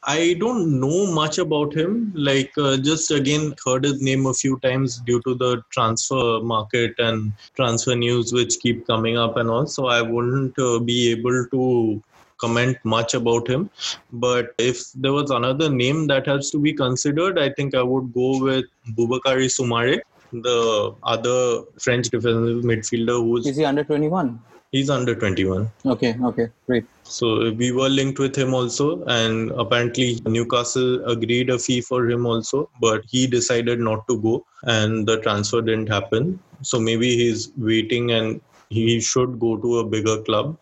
I 0.08 0.36
don't 0.38 0.78
know 0.78 1.12
much 1.12 1.38
about 1.38 1.74
him. 1.74 2.12
Like, 2.14 2.52
uh, 2.56 2.76
just 2.76 3.10
again 3.10 3.54
heard 3.64 3.82
his 3.84 4.00
name 4.00 4.26
a 4.26 4.34
few 4.34 4.58
times 4.60 4.98
due 4.98 5.20
to 5.22 5.34
the 5.34 5.62
transfer 5.70 6.40
market 6.40 6.94
and 6.98 7.32
transfer 7.56 7.96
news 7.96 8.32
which 8.32 8.60
keep 8.60 8.86
coming 8.86 9.18
up 9.18 9.36
and 9.36 9.50
all. 9.50 9.66
So 9.66 9.86
I 9.86 10.02
wouldn't 10.02 10.56
uh, 10.58 10.78
be 10.78 11.10
able 11.10 11.46
to 11.50 12.02
comment 12.38 12.76
much 12.84 13.14
about 13.14 13.48
him. 13.48 13.68
But 14.12 14.54
if 14.58 14.92
there 14.92 15.12
was 15.12 15.30
another 15.30 15.68
name 15.68 16.06
that 16.06 16.26
has 16.26 16.50
to 16.50 16.58
be 16.60 16.72
considered, 16.72 17.36
I 17.36 17.50
think 17.50 17.74
I 17.74 17.82
would 17.82 18.14
go 18.14 18.40
with 18.40 18.66
Boubakary 18.96 19.48
Soumare, 19.56 20.00
the 20.32 20.94
other 21.02 21.62
French 21.80 22.10
defensive 22.10 22.62
midfielder 22.62 23.20
who's. 23.24 23.46
Is 23.46 23.56
he 23.56 23.64
under 23.64 23.82
21? 23.82 24.40
He's 24.72 24.90
under 24.90 25.14
21. 25.14 25.70
Okay, 25.86 26.16
okay, 26.22 26.48
great. 26.66 26.84
So 27.04 27.52
we 27.52 27.72
were 27.72 27.88
linked 27.88 28.18
with 28.18 28.36
him 28.36 28.52
also, 28.54 29.04
and 29.04 29.50
apparently 29.52 30.20
Newcastle 30.26 31.04
agreed 31.04 31.50
a 31.50 31.58
fee 31.58 31.80
for 31.80 32.08
him 32.10 32.26
also, 32.26 32.68
but 32.80 33.02
he 33.06 33.26
decided 33.26 33.80
not 33.80 34.06
to 34.08 34.20
go, 34.20 34.44
and 34.64 35.06
the 35.06 35.20
transfer 35.20 35.62
didn't 35.62 35.88
happen. 35.88 36.38
So 36.62 36.80
maybe 36.80 37.16
he's 37.16 37.52
waiting 37.56 38.10
and 38.10 38.40
he 38.70 39.00
should 39.00 39.38
go 39.38 39.56
to 39.56 39.78
a 39.78 39.86
bigger 39.86 40.20
club. 40.22 40.56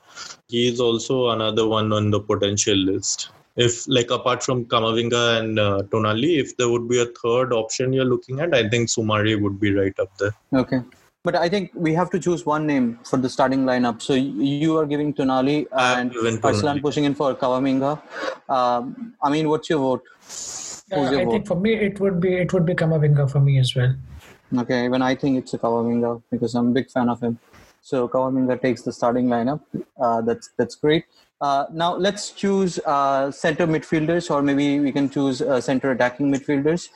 He 0.48 0.68
is 0.68 0.80
also 0.80 1.30
another 1.30 1.66
one 1.66 1.92
on 1.92 2.10
the 2.10 2.20
potential 2.20 2.76
list. 2.76 3.30
if 3.56 3.86
like 3.86 4.10
apart 4.10 4.42
from 4.42 4.64
Camavinga 4.64 5.38
and 5.38 5.58
uh, 5.58 5.82
Tonali, 5.90 6.38
if 6.40 6.56
there 6.56 6.68
would 6.68 6.88
be 6.88 7.00
a 7.00 7.06
third 7.06 7.52
option 7.52 7.92
you're 7.92 8.04
looking 8.04 8.40
at, 8.40 8.54
I 8.54 8.68
think 8.68 8.88
Soumare 8.88 9.40
would 9.40 9.60
be 9.60 9.72
right 9.74 9.98
up 10.00 10.16
there. 10.18 10.34
Okay. 10.52 10.80
But 11.24 11.36
I 11.36 11.48
think 11.48 11.70
we 11.74 11.94
have 11.94 12.10
to 12.10 12.20
choose 12.20 12.44
one 12.44 12.66
name 12.66 12.98
for 13.02 13.16
the 13.16 13.30
starting 13.30 13.64
lineup. 13.64 14.02
So 14.02 14.12
you 14.12 14.76
are 14.76 14.84
giving 14.84 15.14
Tonali 15.14 15.66
and 15.72 16.12
Arslan 16.44 16.82
pushing 16.82 17.04
in 17.04 17.14
for 17.14 17.34
Camavinga. 17.34 17.92
Um, 18.46 19.14
I 19.22 19.30
mean, 19.30 19.48
what's 19.48 19.70
your 19.70 19.78
vote? 19.78 20.02
Uh, 20.92 21.10
your 21.10 21.20
I 21.20 21.24
vote? 21.24 21.30
think 21.30 21.46
for 21.46 21.56
me 21.56 21.72
it 21.74 21.98
would 21.98 22.20
be 22.20 22.34
it 22.34 22.52
would 22.52 22.66
be 22.66 22.74
Camavinga 22.74 23.30
for 23.30 23.40
me 23.40 23.58
as 23.58 23.74
well. 23.74 23.94
Okay, 24.54 24.84
even 24.84 25.00
I 25.00 25.14
think 25.14 25.38
it's 25.38 25.54
a 25.54 25.58
Camavinga 25.58 26.22
because 26.30 26.54
I'm 26.54 26.68
a 26.68 26.72
big 26.72 26.90
fan 26.90 27.08
of 27.08 27.22
him. 27.22 27.38
So 27.80 28.06
Camavinga 28.06 28.60
takes 28.60 28.82
the 28.82 28.92
starting 28.92 29.28
lineup. 29.28 29.62
Uh, 29.98 30.20
that's 30.20 30.50
that's 30.58 30.74
great. 30.74 31.06
Uh, 31.40 31.64
now 31.72 31.94
let's 31.94 32.32
choose 32.32 32.78
uh, 32.80 33.30
center 33.30 33.66
midfielders, 33.66 34.30
or 34.30 34.42
maybe 34.42 34.78
we 34.78 34.92
can 34.92 35.08
choose 35.08 35.40
uh, 35.40 35.58
center 35.58 35.90
attacking 35.92 36.30
midfielders. 36.30 36.90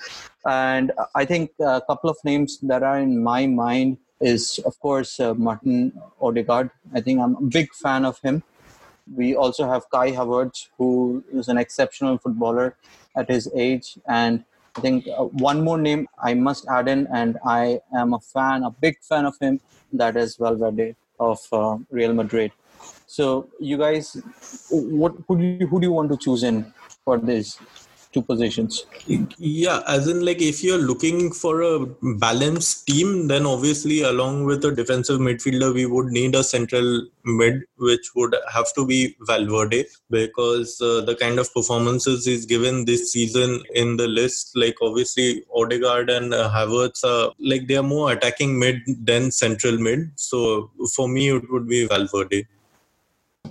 And 0.45 0.93
I 1.15 1.25
think 1.25 1.53
a 1.61 1.81
couple 1.81 2.11
of 2.11 2.19
names 2.25 2.59
that 2.61 2.83
are 2.83 2.99
in 2.99 3.23
my 3.23 3.47
mind 3.47 3.97
is, 4.21 4.59
of 4.65 4.79
course, 4.81 5.21
uh, 5.21 5.35
Martin 5.35 5.93
Odegaard. 6.21 6.71
I 6.95 7.01
think 7.01 7.21
I'm 7.21 7.37
a 7.37 7.43
big 7.43 7.73
fan 7.75 8.05
of 8.05 8.21
him. 8.21 8.43
We 9.15 9.35
also 9.35 9.69
have 9.69 9.89
Kai 9.91 10.13
Havertz, 10.13 10.69
who 10.77 11.25
is 11.33 11.49
an 11.49 11.57
exceptional 11.57 12.19
footballer 12.19 12.77
at 13.17 13.29
his 13.31 13.51
age, 13.55 13.99
and 14.07 14.45
I 14.77 14.81
think 14.81 15.09
uh, 15.09 15.25
one 15.25 15.65
more 15.65 15.79
name 15.79 16.09
I 16.23 16.35
must 16.35 16.67
add 16.69 16.89
in, 16.89 17.07
and 17.13 17.39
I 17.45 17.81
am 17.97 18.13
a 18.15 18.21
fan, 18.21 18.65
a 18.65 18.71
big 18.71 18.99
fan 19.01 19.25
of 19.25 19.37
him. 19.41 19.61
That 19.93 20.17
is 20.17 20.37
Valverde 20.37 20.95
of 21.19 21.41
uh, 21.53 21.79
Real 21.91 22.13
Madrid. 22.13 22.53
So, 23.07 23.49
you 23.59 23.79
guys, 23.79 24.21
what 24.71 25.15
who 25.27 25.39
do 25.39 25.45
you, 25.45 25.67
who 25.67 25.81
do 25.81 25.87
you 25.87 25.93
want 25.93 26.11
to 26.11 26.17
choose 26.17 26.43
in 26.43 26.73
for 27.05 27.19
this? 27.19 27.59
Two 28.13 28.23
positions. 28.23 28.87
Yeah, 29.39 29.81
as 29.87 30.09
in 30.09 30.25
like 30.25 30.41
if 30.41 30.63
you're 30.65 30.79
looking 30.79 31.33
for 31.33 31.63
a 31.63 31.87
balanced 32.19 32.87
team, 32.87 33.29
then 33.29 33.47
obviously 33.47 34.03
along 34.03 34.45
with 34.45 34.65
a 34.65 34.73
defensive 34.73 35.21
midfielder, 35.21 35.75
we 35.75 35.87
would 35.87 36.07
need 36.07 36.35
a 36.35 36.43
central 36.43 37.07
mid, 37.25 37.65
which 37.77 38.11
would 38.15 38.35
have 38.53 38.73
to 38.75 38.87
be 38.87 39.17
Valverde 39.21 39.85
because 40.11 40.81
uh, 40.81 41.03
the 41.03 41.17
kind 41.17 41.39
of 41.39 41.53
performances 41.53 42.25
he's 42.25 42.47
given 42.47 42.85
this 42.85 43.13
season 43.13 43.63
in 43.75 43.97
the 43.97 44.09
list, 44.09 44.53
like 44.57 44.77
obviously 44.81 45.45
Odegaard 45.55 46.11
and 46.11 46.33
uh, 46.33 46.51
Havertz 46.51 47.05
are 47.05 47.33
like 47.39 47.67
they 47.67 47.77
are 47.77 47.83
more 47.83 48.13
attacking 48.13 48.59
mid 48.59 48.81
than 49.05 49.31
central 49.31 49.79
mid. 49.79 50.11
So 50.17 50.71
for 50.95 51.09
me, 51.09 51.29
it 51.31 51.51
would 51.51 51.69
be 51.69 51.87
Valverde. 51.87 52.47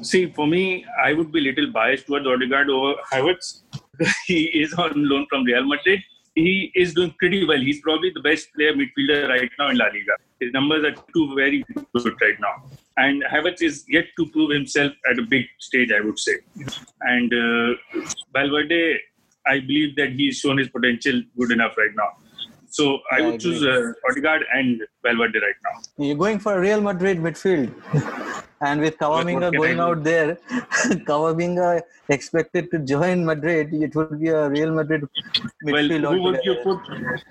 See, 0.01 0.31
for 0.31 0.45
me, 0.45 0.85
I 1.03 1.13
would 1.13 1.31
be 1.31 1.39
little 1.39 1.71
biased 1.71 2.05
towards 2.05 2.27
Odegaard 2.27 2.69
over 2.69 2.95
Havertz 3.11 3.61
he 4.27 4.45
is 4.45 4.73
on 4.73 4.91
loan 5.09 5.25
from 5.29 5.43
Real 5.43 5.65
Madrid. 5.65 6.01
He 6.35 6.71
is 6.75 6.93
doing 6.93 7.13
pretty 7.17 7.45
well. 7.45 7.57
He's 7.57 7.81
probably 7.81 8.11
the 8.13 8.21
best 8.21 8.53
player 8.53 8.73
midfielder 8.73 9.27
right 9.27 9.49
now 9.57 9.69
in 9.69 9.77
La 9.77 9.85
Liga. 9.85 10.15
His 10.39 10.53
numbers 10.53 10.85
are 10.85 10.93
too 11.13 11.33
very 11.35 11.65
good 11.73 11.85
right 12.21 12.39
now. 12.39 12.63
And 12.97 13.23
Havertz 13.23 13.63
is 13.63 13.85
yet 13.89 14.05
to 14.19 14.27
prove 14.27 14.51
himself 14.51 14.91
at 15.09 15.17
a 15.17 15.23
big 15.23 15.45
stage, 15.57 15.91
I 15.91 16.01
would 16.01 16.19
say. 16.19 16.33
And 17.01 17.33
uh, 17.33 18.01
Valverde, 18.33 18.99
I 19.47 19.61
believe 19.61 19.95
that 19.95 20.11
he's 20.11 20.37
shown 20.37 20.59
his 20.59 20.69
potential 20.69 21.23
good 21.39 21.51
enough 21.51 21.75
right 21.75 21.95
now. 21.95 22.17
So 22.69 22.99
I, 23.11 23.17
I 23.17 23.21
would 23.21 23.35
agree. 23.35 23.39
choose 23.39 23.63
uh, 23.63 23.93
Odegaard 24.11 24.43
and 24.53 24.81
Valverde 25.01 25.39
right 25.39 25.55
now. 25.63 26.05
You're 26.05 26.17
going 26.17 26.37
for 26.37 26.59
Real 26.59 26.81
Madrid 26.81 27.17
midfield. 27.17 27.73
And 28.61 28.81
with 28.81 28.97
Camavinga 28.97 29.55
going 29.55 29.79
out 29.79 30.03
there, 30.03 30.35
Camavinga 31.07 31.81
expected 32.09 32.71
to 32.71 32.79
join 32.79 33.25
Madrid, 33.25 33.73
it 33.73 33.95
would 33.95 34.19
be 34.19 34.29
a 34.29 34.49
Real 34.49 34.71
Madrid 34.71 35.07
midfield. 35.63 36.01
Well, 36.03 36.13
who 36.13 36.21
would 36.23 36.39
you 36.43 36.55
put 36.63 36.79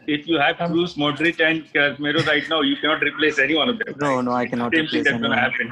if 0.06 0.28
you 0.28 0.38
have 0.38 0.56
Kroos, 0.56 0.96
Modric, 0.96 1.40
and 1.40 1.64
Casemiro 1.72 2.26
right 2.26 2.48
now? 2.48 2.60
You 2.60 2.76
cannot 2.76 3.02
replace 3.02 3.38
any 3.38 3.56
one 3.56 3.68
of 3.70 3.78
them. 3.78 3.94
No, 4.00 4.20
no, 4.20 4.32
I 4.32 4.46
cannot. 4.46 4.74
Same 4.74 4.86
thing 4.86 5.02
that's 5.02 5.18
going 5.18 5.32
to 5.32 5.36
happen. 5.36 5.70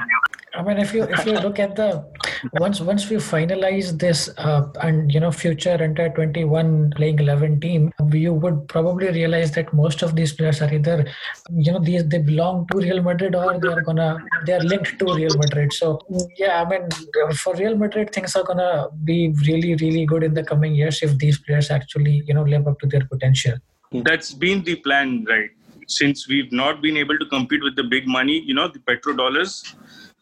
I 0.55 0.63
mean, 0.63 0.77
if 0.77 0.93
you 0.93 1.03
if 1.03 1.25
you 1.25 1.33
look 1.33 1.59
at 1.59 1.75
the 1.75 2.05
once 2.53 2.79
once 2.79 3.09
we 3.09 3.17
finalize 3.17 3.97
this 3.99 4.29
uh, 4.37 4.67
and 4.81 5.11
you 5.13 5.19
know 5.19 5.31
future 5.31 5.77
under 5.81 6.07
21 6.09 6.91
playing 6.95 7.19
11 7.19 7.59
team, 7.59 7.91
you 8.11 8.33
would 8.33 8.67
probably 8.69 9.09
realize 9.09 9.51
that 9.51 9.73
most 9.73 10.01
of 10.01 10.15
these 10.15 10.33
players 10.33 10.61
are 10.61 10.73
either 10.73 11.05
you 11.53 11.71
know 11.73 11.79
these 11.79 12.07
they 12.07 12.19
belong 12.19 12.67
to 12.71 12.77
Real 12.77 13.01
Madrid 13.01 13.35
or 13.35 13.59
they 13.59 13.67
are 13.67 13.81
gonna 13.81 14.17
they 14.45 14.53
are 14.53 14.61
linked 14.61 14.97
to 14.99 15.05
Real 15.05 15.35
Madrid. 15.35 15.44
So 15.73 15.99
yeah, 16.37 16.63
I 16.63 16.69
mean 16.69 16.89
for 17.35 17.55
Real 17.55 17.77
Madrid 17.77 18.13
things 18.13 18.35
are 18.35 18.43
gonna 18.43 18.87
be 19.03 19.33
really 19.47 19.75
really 19.75 20.05
good 20.05 20.23
in 20.23 20.33
the 20.33 20.43
coming 20.43 20.75
years 20.75 21.01
if 21.01 21.17
these 21.17 21.39
players 21.39 21.71
actually 21.71 22.23
you 22.25 22.33
know 22.33 22.43
live 22.43 22.67
up 22.67 22.79
to 22.79 22.87
their 22.87 23.05
potential. 23.05 23.57
That's 23.91 24.33
been 24.33 24.63
the 24.63 24.75
plan, 24.75 25.25
right? 25.29 25.49
Since 25.87 26.27
we've 26.27 26.51
not 26.51 26.81
been 26.81 26.97
able 26.97 27.17
to 27.19 27.25
compete 27.27 27.63
with 27.63 27.75
the 27.75 27.83
big 27.83 28.07
money, 28.07 28.39
you 28.39 28.55
know, 28.55 28.67
the 28.67 28.79
petrodollars 28.79 29.75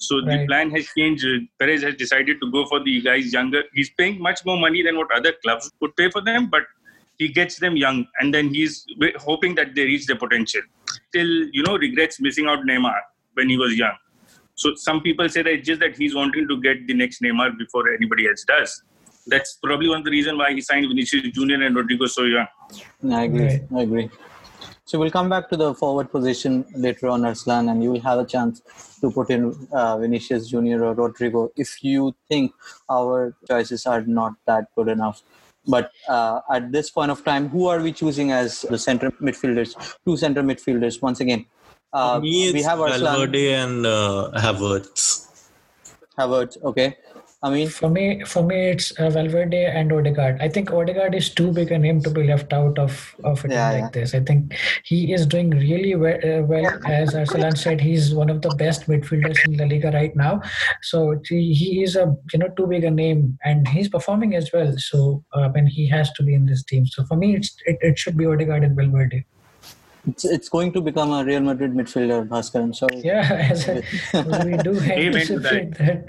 so 0.04 0.18
right. 0.18 0.40
the 0.40 0.48
plan 0.48 0.72
has 0.72 0.86
changed. 0.98 1.26
Perez 1.60 1.84
has 1.84 1.96
decided 1.96 2.42
to 2.42 2.52
go 2.52 2.66
for 2.66 2.84
the 2.84 3.02
guys 3.02 3.32
younger. 3.32 3.64
He's 3.74 3.90
paying 3.92 4.22
much 4.22 4.46
more 4.46 4.60
money 4.60 4.84
than 4.84 4.98
what 4.98 5.12
other 5.16 5.34
clubs 5.44 5.72
would 5.80 5.96
pay 5.96 6.10
for 6.12 6.22
them, 6.22 6.50
but 6.50 6.64
he 7.18 7.28
gets 7.30 7.60
them 7.60 7.78
young, 7.78 8.06
and 8.20 8.34
then 8.34 8.54
he's 8.54 8.86
hoping 9.18 9.56
that 9.56 9.76
they 9.76 9.84
reach 9.84 10.08
their 10.08 10.18
potential. 10.18 10.62
Still, 11.10 11.32
you 11.52 11.64
know, 11.64 11.78
regrets 11.78 12.20
missing 12.20 12.48
out 12.48 12.66
Neymar 12.66 13.00
when 13.36 13.50
he 13.50 13.58
was 13.58 13.76
young. 13.76 13.96
So 14.56 14.74
some 14.76 15.02
people 15.02 15.28
say 15.30 15.42
that 15.42 15.52
it's 15.52 15.68
just 15.68 15.80
that 15.80 15.96
he's 15.96 16.16
wanting 16.16 16.48
to 16.48 16.62
get 16.62 16.86
the 16.88 16.94
next 16.94 17.22
Neymar 17.22 17.58
before 17.58 17.92
anybody 17.92 18.28
else 18.28 18.44
does. 18.44 18.84
That's 19.28 19.58
probably 19.64 19.90
one 19.90 20.00
of 20.00 20.06
the 20.06 20.12
reasons 20.12 20.38
why 20.38 20.54
he 20.54 20.62
signed 20.62 20.88
Vinicius 20.88 21.32
Junior 21.34 21.64
and 21.64 21.76
Rodrygo 21.76 22.08
so 22.10 22.24
young. 22.24 22.48
I 23.12 23.24
agree. 23.24 23.46
Right. 23.46 23.62
I 23.76 23.82
agree. 23.82 24.10
So 24.86 25.00
we'll 25.00 25.12
come 25.12 25.30
back 25.30 25.50
to 25.50 25.58
the 25.58 25.74
forward 25.74 26.12
position 26.12 26.66
later 26.76 27.08
on, 27.08 27.24
Arslan, 27.24 27.70
and 27.70 27.82
you 27.82 27.92
will 27.92 28.02
have 28.02 28.20
a 28.20 28.26
chance 28.26 28.62
to 29.00 29.10
put 29.10 29.30
in 29.30 29.68
uh, 29.72 29.98
Vinicius 29.98 30.50
Junior 30.50 30.84
or 30.84 30.94
Rodrygo 30.94 31.52
if 31.56 31.84
you 31.84 32.14
think 32.28 32.52
our 32.90 33.34
choices 33.48 33.86
are 33.86 34.02
not 34.02 34.34
that 34.46 34.68
good 34.76 34.90
enough. 34.90 35.24
But 35.66 35.92
uh, 36.10 36.42
at 36.52 36.74
this 36.74 36.90
point 36.90 37.12
of 37.12 37.24
time, 37.24 37.48
who 37.48 37.68
are 37.68 37.82
we 37.82 37.94
choosing 37.94 38.32
as 38.32 38.64
the 38.64 38.78
center 38.78 39.10
midfielders? 39.12 39.98
Two 40.06 40.18
center 40.18 40.44
midfielders. 40.44 41.02
Once 41.02 41.22
again, 41.22 41.46
uh, 41.94 42.20
me, 42.20 42.52
we 42.52 42.62
have 42.64 42.80
Arslan. 42.80 43.02
Valverde 43.02 43.54
and 43.54 43.86
uh, 43.86 44.32
Havertz. 44.36 45.28
Havertz, 46.18 46.62
okay. 46.64 46.98
I 47.44 47.50
mean, 47.50 47.68
for 47.68 47.90
me, 47.90 48.24
for 48.24 48.42
me, 48.42 48.70
it's 48.70 48.92
uh, 48.92 49.10
Valverde 49.10 49.66
and 49.66 49.92
Odegaard. 49.92 50.38
I 50.40 50.48
think 50.48 50.72
Odegaard 50.72 51.14
is 51.14 51.30
too 51.30 51.52
big 51.52 51.74
a 51.74 51.78
name 51.78 52.02
to 52.04 52.10
be 52.10 52.24
left 52.24 52.54
out 52.54 52.80
of 52.80 53.14
of 53.26 53.44
a 53.44 53.50
yeah, 53.50 53.70
team 53.70 53.78
yeah. 53.78 53.84
like 53.84 53.92
this. 53.92 54.16
I 54.16 54.22
think 54.22 54.56
he 54.86 55.12
is 55.12 55.26
doing 55.26 55.50
really 55.50 55.94
well. 55.96 56.18
Uh, 56.24 56.44
well 56.44 56.80
as 56.86 57.14
Arslan 57.14 57.58
said, 57.58 57.82
he's 57.82 58.14
one 58.14 58.30
of 58.30 58.42
the 58.42 58.56
best 58.58 58.88
midfielders 58.88 59.44
in 59.46 59.58
the 59.58 59.66
Liga 59.66 59.92
right 59.92 60.16
now. 60.16 60.42
So 60.84 61.20
he, 61.28 61.54
he 61.54 61.84
is 61.84 61.98
a 61.98 62.16
you 62.32 62.40
know 62.40 62.48
too 62.56 62.66
big 62.66 62.86
a 62.86 62.92
name, 62.92 63.38
and 63.44 63.68
he's 63.68 63.90
performing 63.90 64.36
as 64.36 64.50
well. 64.54 64.74
So 64.78 65.26
uh, 65.34 65.50
when 65.50 65.68
he 65.68 65.90
has 65.90 66.14
to 66.14 66.24
be 66.24 66.34
in 66.34 66.46
this 66.46 66.64
team. 66.64 66.86
So 66.86 67.04
for 67.04 67.18
me, 67.18 67.36
it's 67.36 67.54
it, 67.66 67.78
it 67.82 68.00
should 68.00 68.16
be 68.16 68.26
Odegaard 68.26 68.64
and 68.64 68.78
Valverde. 68.78 69.26
It's, 70.06 70.26
it's 70.26 70.50
going 70.50 70.74
to 70.74 70.82
become 70.82 71.12
a 71.14 71.24
Real 71.24 71.40
Madrid 71.40 71.74
midfielder, 71.74 72.28
Bhaskar. 72.28 72.62
I'm 72.62 72.74
sorry. 72.74 73.00
Yeah, 73.00 73.54
we 74.46 74.58
do 74.58 74.78
anticipate 74.80 75.78
that. 75.78 76.06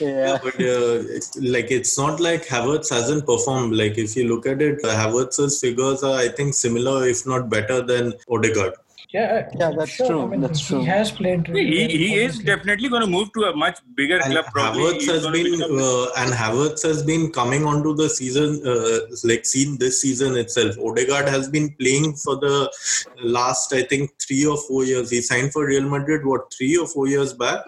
Yeah, 0.00 0.38
but 0.42 0.54
uh, 0.60 1.04
like 1.40 1.70
it's 1.70 1.96
not 1.96 2.18
like 2.18 2.46
Havertz 2.46 2.90
hasn't 2.90 3.26
performed. 3.26 3.74
Like 3.76 3.96
if 3.96 4.16
you 4.16 4.26
look 4.28 4.46
at 4.46 4.60
it, 4.60 4.82
Havertz's 4.82 5.60
figures 5.60 6.02
are, 6.02 6.18
I 6.18 6.28
think, 6.28 6.54
similar, 6.54 7.06
if 7.06 7.26
not 7.26 7.48
better, 7.48 7.80
than 7.80 8.14
Odegaard. 8.28 8.74
Yeah, 9.10 9.48
yeah, 9.58 9.70
that's 9.70 9.90
sure. 9.90 10.06
true. 10.06 10.22
I 10.22 10.26
mean, 10.26 10.42
that's 10.42 10.60
true. 10.60 10.80
He 10.80 10.84
has 10.86 11.10
played. 11.10 11.48
Really 11.48 11.88
he, 11.88 11.96
he 11.96 12.14
is 12.16 12.40
definitely 12.40 12.90
going 12.90 13.00
to 13.00 13.08
move 13.08 13.32
to 13.32 13.44
a 13.44 13.56
much 13.56 13.78
bigger 13.94 14.18
and 14.18 14.32
club. 14.32 14.44
Probably. 14.52 14.82
Havertz 14.82 15.06
has 15.06 15.26
been 15.28 15.62
uh, 15.62 16.06
and 16.18 16.30
Havertz 16.30 16.82
has 16.82 17.02
been 17.04 17.32
coming 17.32 17.64
onto 17.64 17.94
the 17.94 18.10
season, 18.10 18.60
uh, 18.66 19.16
like 19.24 19.46
seen 19.46 19.78
this 19.78 20.02
season 20.02 20.36
itself. 20.36 20.76
Odegaard 20.78 21.26
has 21.26 21.48
been 21.48 21.70
playing 21.80 22.16
for 22.16 22.36
the 22.36 22.70
last, 23.22 23.72
I 23.72 23.82
think, 23.82 24.10
three 24.20 24.44
or 24.44 24.58
four 24.58 24.84
years. 24.84 25.08
He 25.08 25.22
signed 25.22 25.52
for 25.52 25.64
Real 25.64 25.88
Madrid 25.88 26.26
what 26.26 26.52
three 26.52 26.76
or 26.76 26.86
four 26.86 27.08
years 27.08 27.32
back 27.32 27.64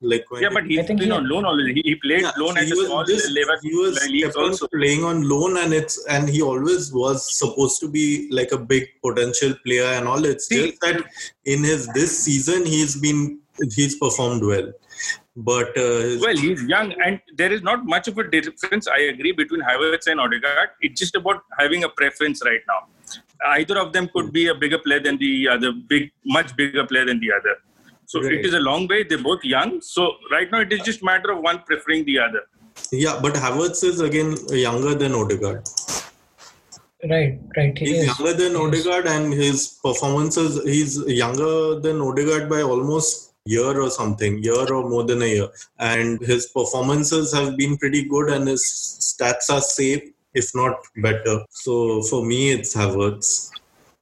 like 0.00 0.24
yeah, 0.40 0.48
but 0.52 0.64
he's 0.64 0.86
been 0.86 0.98
he, 0.98 1.10
on 1.10 1.28
loan 1.28 1.44
already. 1.44 1.74
He, 1.74 1.82
he 1.90 1.94
played 1.96 2.22
yeah, 2.22 2.30
loan 2.36 2.56
at 2.56 2.64
a 2.64 2.66
small 2.68 3.04
this, 3.04 3.28
level. 3.30 3.56
He 3.62 4.24
was 4.24 4.36
also. 4.36 4.68
playing 4.68 5.02
on 5.02 5.28
loan, 5.28 5.58
and 5.58 5.72
it's 5.72 6.04
and 6.06 6.28
he 6.28 6.40
always 6.40 6.92
was 6.92 7.36
supposed 7.36 7.80
to 7.80 7.88
be 7.88 8.28
like 8.30 8.52
a 8.52 8.58
big 8.58 8.88
potential 9.02 9.54
player 9.66 9.86
and 9.86 10.06
all. 10.06 10.24
It's 10.24 10.46
See, 10.46 10.70
just 10.70 10.80
that 10.82 11.04
in 11.46 11.64
his 11.64 11.88
this 11.88 12.16
season 12.16 12.64
he's 12.64 13.00
been 13.00 13.40
he's 13.74 13.96
performed 13.96 14.44
well. 14.44 14.72
But 15.36 15.76
uh, 15.76 16.18
well, 16.20 16.36
he's 16.36 16.62
young, 16.64 16.92
and 17.04 17.20
there 17.36 17.52
is 17.52 17.62
not 17.62 17.84
much 17.84 18.06
of 18.06 18.18
a 18.18 18.30
difference. 18.30 18.86
I 18.86 18.98
agree 18.98 19.32
between 19.32 19.62
Havertz 19.62 20.06
and 20.06 20.20
Odegaard. 20.20 20.70
It's 20.80 20.98
just 21.00 21.16
about 21.16 21.42
having 21.58 21.82
a 21.82 21.88
preference 21.88 22.40
right 22.44 22.60
now. 22.68 22.86
Either 23.46 23.78
of 23.78 23.92
them 23.92 24.08
could 24.12 24.32
be 24.32 24.48
a 24.48 24.54
bigger 24.54 24.78
player 24.78 25.00
than 25.00 25.16
the 25.18 25.48
other, 25.48 25.72
big, 25.72 26.10
much 26.24 26.56
bigger 26.56 26.84
player 26.86 27.04
than 27.04 27.20
the 27.20 27.32
other. 27.32 27.56
So 28.08 28.22
right. 28.22 28.32
it 28.32 28.46
is 28.46 28.54
a 28.54 28.60
long 28.60 28.88
way. 28.88 29.02
They're 29.02 29.22
both 29.22 29.44
young. 29.44 29.82
So 29.82 30.12
right 30.32 30.50
now 30.50 30.60
it 30.60 30.72
is 30.72 30.80
just 30.80 31.02
matter 31.04 31.30
of 31.30 31.42
one 31.42 31.62
preferring 31.66 32.06
the 32.06 32.18
other. 32.18 32.40
Yeah, 32.90 33.18
but 33.20 33.34
Havertz 33.34 33.84
is 33.84 34.00
again 34.00 34.34
younger 34.50 34.94
than 34.94 35.12
Odegaard. 35.12 35.68
Right, 37.10 37.38
right. 37.56 37.76
He 37.76 37.86
He's 37.86 37.98
is. 37.98 38.06
younger 38.06 38.32
than 38.32 38.54
He 38.54 38.78
is. 38.78 38.86
Odegaard, 38.86 39.06
and 39.06 39.34
his 39.34 39.78
performances. 39.82 40.62
He's 40.64 40.96
younger 41.06 41.80
than 41.80 42.00
Odegaard 42.00 42.48
by 42.48 42.62
almost 42.62 43.34
year 43.44 43.78
or 43.78 43.90
something, 43.90 44.42
year 44.42 44.72
or 44.72 44.88
more 44.88 45.04
than 45.04 45.20
a 45.20 45.26
year, 45.26 45.48
and 45.78 46.18
his 46.22 46.46
performances 46.46 47.34
have 47.34 47.58
been 47.58 47.76
pretty 47.76 48.04
good, 48.08 48.30
and 48.30 48.48
his 48.48 48.64
stats 49.10 49.52
are 49.54 49.60
safe, 49.60 50.02
if 50.32 50.50
not 50.54 50.78
better. 50.96 51.44
So 51.50 52.02
for 52.04 52.24
me, 52.24 52.52
it's 52.52 52.74
Havertz. 52.74 53.50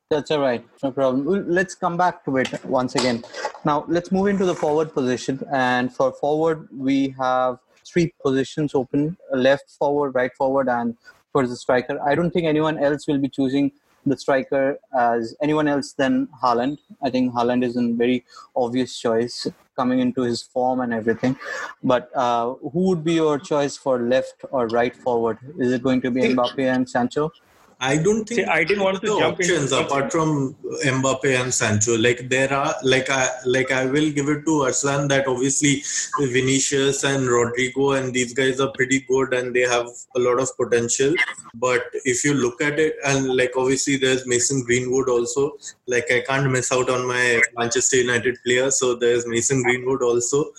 That's 0.08 0.30
all 0.30 0.38
right. 0.38 0.64
No 0.84 0.92
problem. 0.92 1.48
Let's 1.48 1.74
come 1.74 1.96
back 1.96 2.24
to 2.26 2.36
it 2.36 2.64
once 2.64 2.94
again. 2.94 3.24
Now, 3.64 3.84
let's 3.88 4.12
move 4.12 4.28
into 4.28 4.44
the 4.44 4.54
forward 4.54 4.94
position. 4.94 5.42
And 5.52 5.92
for 5.92 6.12
forward, 6.12 6.68
we 6.72 7.08
have 7.18 7.58
three 7.84 8.14
positions 8.22 8.72
open 8.76 9.16
left 9.34 9.68
forward, 9.68 10.14
right 10.14 10.32
forward, 10.34 10.68
and 10.68 10.96
for 11.32 11.44
the 11.44 11.56
striker. 11.56 12.00
I 12.00 12.14
don't 12.14 12.30
think 12.30 12.46
anyone 12.46 12.78
else 12.78 13.08
will 13.08 13.18
be 13.18 13.28
choosing 13.28 13.72
the 14.04 14.16
striker 14.16 14.78
as 14.96 15.34
anyone 15.42 15.66
else 15.66 15.92
than 15.94 16.28
Haaland. 16.40 16.78
I 17.02 17.10
think 17.10 17.34
Haaland 17.34 17.64
is 17.64 17.76
a 17.76 17.92
very 17.92 18.24
obvious 18.54 18.96
choice 18.96 19.48
coming 19.74 19.98
into 19.98 20.22
his 20.22 20.40
form 20.40 20.82
and 20.82 20.94
everything. 20.94 21.36
But 21.82 22.16
uh, 22.16 22.54
who 22.54 22.90
would 22.90 23.02
be 23.02 23.14
your 23.14 23.40
choice 23.40 23.76
for 23.76 23.98
left 23.98 24.44
or 24.52 24.68
right 24.68 24.94
forward? 24.94 25.38
Is 25.58 25.72
it 25.72 25.82
going 25.82 26.00
to 26.02 26.12
be 26.12 26.20
Mbappe 26.22 26.60
and 26.60 26.88
Sancho? 26.88 27.32
I 27.78 27.98
don't 27.98 28.24
think 28.26 28.40
See, 28.40 28.44
I 28.46 28.64
didn't 28.64 28.82
want 28.82 29.02
to 29.02 29.06
jump 29.06 29.38
options 29.38 29.68
something. 29.68 29.86
apart 29.86 30.10
from 30.10 30.56
Mbappe 30.82 31.40
and 31.40 31.52
Sancho. 31.52 31.98
Like 31.98 32.30
there 32.30 32.50
are, 32.50 32.74
like 32.82 33.10
I, 33.10 33.28
like 33.44 33.70
I 33.70 33.84
will 33.84 34.10
give 34.10 34.30
it 34.30 34.46
to 34.46 34.62
Arslan 34.62 35.08
that 35.08 35.28
obviously 35.28 35.82
Vinicius 36.18 37.04
and 37.04 37.28
Rodrygo 37.28 37.98
and 37.98 38.14
these 38.14 38.32
guys 38.32 38.60
are 38.60 38.72
pretty 38.72 39.00
good 39.00 39.34
and 39.34 39.54
they 39.54 39.60
have 39.60 39.88
a 40.14 40.18
lot 40.18 40.40
of 40.40 40.48
potential. 40.56 41.14
But 41.54 41.82
if 42.04 42.24
you 42.24 42.32
look 42.32 42.62
at 42.62 42.78
it, 42.78 42.96
and 43.04 43.36
like 43.36 43.52
obviously 43.56 43.98
there's 43.98 44.26
Mason 44.26 44.62
Greenwood 44.62 45.10
also. 45.10 45.58
Like 45.86 46.10
I 46.10 46.22
can't 46.26 46.50
miss 46.50 46.72
out 46.72 46.88
on 46.88 47.06
my 47.06 47.42
Manchester 47.58 47.98
United 47.98 48.38
player, 48.42 48.70
so 48.70 48.94
there's 48.94 49.26
Mason 49.26 49.62
Greenwood 49.62 50.02
also. 50.02 50.52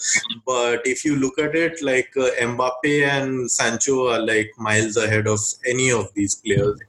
But 0.46 0.86
if 0.86 1.04
you 1.04 1.16
look 1.16 1.40
at 1.40 1.56
it, 1.56 1.82
like 1.82 2.12
uh, 2.16 2.30
Mbappe 2.40 3.08
and 3.08 3.50
Sancho 3.50 4.08
are 4.10 4.20
like 4.20 4.52
miles 4.60 4.98
ahead 4.98 5.26
of 5.26 5.40
any 5.68 5.92
of 5.92 6.14
these 6.14 6.36
players. 6.36 6.80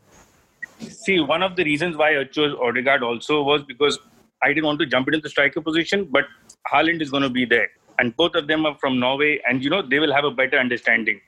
See, 0.80 1.20
one 1.20 1.42
of 1.42 1.56
the 1.56 1.64
reasons 1.64 1.96
why 1.96 2.18
I 2.18 2.24
chose 2.24 2.54
Odegaard 2.60 3.02
also 3.02 3.42
was 3.42 3.62
because 3.62 3.98
I 4.42 4.48
didn't 4.48 4.64
want 4.64 4.78
to 4.80 4.86
jump 4.86 5.08
into 5.08 5.20
the 5.20 5.28
striker 5.28 5.60
position, 5.60 6.08
but 6.10 6.24
Haaland 6.72 7.02
is 7.02 7.10
going 7.10 7.22
to 7.22 7.30
be 7.30 7.44
there. 7.44 7.68
And 7.98 8.16
both 8.16 8.34
of 8.36 8.46
them 8.46 8.64
are 8.64 8.76
from 8.78 9.00
Norway, 9.00 9.40
and 9.48 9.62
you 9.62 9.70
know, 9.70 9.82
they 9.82 9.98
will 9.98 10.12
have 10.12 10.24
a 10.24 10.30
better 10.30 10.58
understanding. 10.58 11.20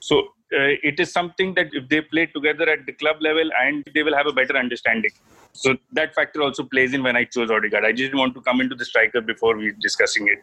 So 0.00 0.18
uh, 0.52 0.74
it 0.82 0.98
is 0.98 1.12
something 1.12 1.54
that 1.54 1.68
if 1.72 1.88
they 1.88 2.00
play 2.00 2.26
together 2.26 2.68
at 2.68 2.86
the 2.86 2.92
club 2.92 3.16
level, 3.20 3.48
and 3.60 3.84
they 3.94 4.02
will 4.02 4.16
have 4.16 4.26
a 4.26 4.32
better 4.32 4.56
understanding. 4.56 5.10
So 5.52 5.76
that 5.92 6.14
factor 6.14 6.42
also 6.42 6.64
plays 6.64 6.92
in 6.92 7.02
when 7.02 7.16
I 7.16 7.24
chose 7.24 7.50
Odegaard. 7.50 7.84
I 7.84 7.92
just 7.92 8.10
didn't 8.10 8.18
want 8.18 8.34
to 8.34 8.40
come 8.40 8.60
into 8.60 8.74
the 8.74 8.84
striker 8.84 9.20
before 9.20 9.56
we 9.56 9.72
discussing 9.80 10.26
it. 10.28 10.38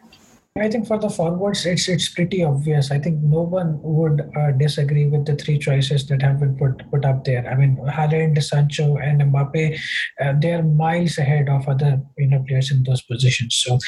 I 0.58 0.68
think 0.70 0.86
for 0.86 0.98
the 0.98 1.10
forwards, 1.10 1.66
it's 1.66 1.86
it's 1.88 2.08
pretty 2.08 2.42
obvious. 2.42 2.90
I 2.90 2.98
think 2.98 3.22
no 3.22 3.42
one 3.42 3.78
would 3.82 4.22
uh, 4.34 4.52
disagree 4.52 5.06
with 5.06 5.26
the 5.26 5.36
three 5.36 5.58
choices 5.58 6.06
that 6.08 6.22
have 6.22 6.40
been 6.40 6.56
put 6.56 6.90
put 6.90 7.04
up 7.04 7.24
there. 7.24 7.46
I 7.46 7.54
mean, 7.56 7.76
Haaland, 7.76 8.42
Sancho, 8.42 8.96
and 8.96 9.20
Mbappe, 9.20 9.78
uh, 10.20 10.32
they 10.40 10.52
are 10.54 10.62
miles 10.62 11.18
ahead 11.18 11.48
of 11.50 11.68
other 11.68 12.00
you 12.16 12.28
know 12.28 12.42
players 12.48 12.70
in 12.70 12.84
those 12.84 13.02
positions. 13.02 13.54
So, 13.56 13.78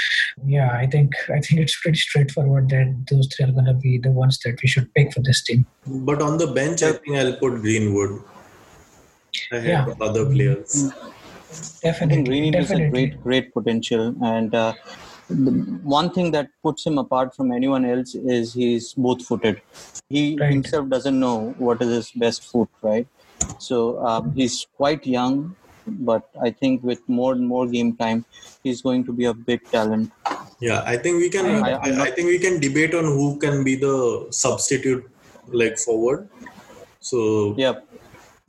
yeah, 0.45 0.71
I 0.73 0.87
think 0.87 1.15
I 1.31 1.41
think 1.41 1.61
it's 1.61 1.81
pretty 1.81 1.99
straightforward 1.99 2.69
that 2.71 3.07
those 3.11 3.29
three 3.29 3.47
are 3.47 3.53
going 3.53 3.65
to 3.65 3.75
be 3.75 3.99
the 3.99 4.11
ones 4.11 4.39
that 4.45 4.61
we 4.63 4.69
should 4.69 4.93
pick 4.95 5.13
for 5.15 5.21
this 5.21 5.43
team. 5.43 5.65
But 5.87 6.21
on 6.21 6.37
the 6.37 6.49
bench, 6.49 6.83
I 6.83 6.93
think 6.93 7.17
I'll 7.17 7.37
put 7.37 7.61
Greenwood 7.63 8.23
ahead 9.53 9.67
Yeah. 9.69 9.87
of 9.87 10.03
other 10.03 10.27
players. 10.27 10.91
I 10.93 11.17
Definitely, 11.83 12.25
Greenwood 12.25 12.55
has 12.57 12.71
a 12.73 12.91
great, 12.91 13.23
great 13.23 13.55
potential. 13.55 14.15
And 14.23 14.55
uh, 14.55 14.75
the 15.29 15.53
one 15.83 16.11
thing 16.11 16.31
that 16.33 16.49
puts 16.63 16.87
him 16.87 16.99
apart 16.99 17.35
from 17.35 17.53
anyone 17.53 17.85
else 17.85 18.15
is 18.15 18.55
he's 18.55 18.95
both-footed. 18.95 19.61
He 20.09 20.37
Right. 20.41 20.51
himself 20.53 20.89
doesn't 20.89 21.19
know 21.21 21.51
what 21.59 21.83
is 21.83 21.89
his 21.89 22.11
best 22.13 22.45
foot, 22.51 22.69
right? 22.83 23.07
So 23.59 24.05
um, 24.05 24.33
he's 24.33 24.67
quite 24.77 25.07
young, 25.07 25.55
but 25.87 26.29
I 26.43 26.51
think 26.51 26.83
with 26.83 27.01
more 27.09 27.33
and 27.33 27.47
more 27.47 27.67
game 27.67 27.95
time, 27.97 28.25
he's 28.63 28.81
going 28.83 29.05
to 29.05 29.13
be 29.13 29.27
a 29.27 29.35
big 29.35 29.63
talent. 29.71 30.11
Yeah, 30.61 30.83
I 30.87 30.97
think 30.97 31.19
we 31.19 31.29
can. 31.31 31.47
I- 31.47 31.73
I, 31.73 31.79
I'm 31.83 32.01
I 32.01 32.11
think 32.11 32.29
we 32.29 32.39
can 32.39 32.59
debate 32.59 32.95
on 32.95 33.05
who 33.05 33.39
can 33.39 33.63
be 33.65 33.77
the 33.77 34.27
substitute, 34.31 35.09
like 35.49 35.79
forward. 35.79 36.29
So 37.01 37.55
Yep. 37.57 37.87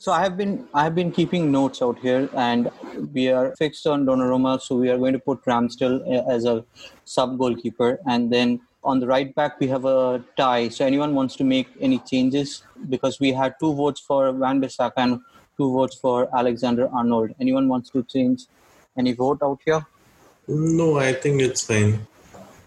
So 0.02 0.14
I 0.14 0.22
have 0.22 0.38
been 0.38 0.66
I 0.74 0.84
have 0.86 0.96
been 0.96 1.12
keeping 1.12 1.52
notes 1.52 1.82
out 1.82 2.00
here, 2.00 2.30
and 2.34 2.72
we 3.14 3.28
are 3.28 3.54
fixed 3.58 3.86
on 3.86 4.06
Donnarumma. 4.06 4.62
So 4.62 4.76
we 4.76 4.90
are 4.90 4.98
going 4.98 5.12
to 5.12 5.20
put 5.20 5.44
Ramsdale 5.44 5.98
uh, 6.08 6.32
as 6.32 6.46
a 6.46 6.64
sub 7.04 7.38
goalkeeper, 7.38 8.00
and 8.08 8.32
then 8.32 8.62
on 8.82 9.02
the 9.02 9.08
right 9.08 9.36
back 9.36 9.60
we 9.60 9.68
have 9.68 9.84
a 9.84 10.24
tie. 10.38 10.70
So 10.70 10.86
anyone 10.86 11.16
wants 11.16 11.36
to 11.36 11.44
make 11.44 11.68
any 11.82 12.00
changes 12.00 12.64
because 12.88 13.20
we 13.20 13.34
had 13.34 13.56
two 13.60 13.74
votes 13.74 14.00
for 14.00 14.32
Wan-Bissaka 14.32 14.94
and 14.96 15.20
two 15.58 15.74
votes 15.74 15.98
for 15.98 16.30
Alexander 16.34 16.88
Arnold. 16.94 17.36
Anyone 17.42 17.68
wants 17.68 17.90
to 17.90 18.04
change 18.04 18.46
any 18.98 19.12
vote 19.12 19.40
out 19.44 19.60
here? 19.66 19.86
no, 20.48 20.98
I 20.98 21.12
think 21.12 21.42
it's 21.42 21.66
fine. 21.66 22.08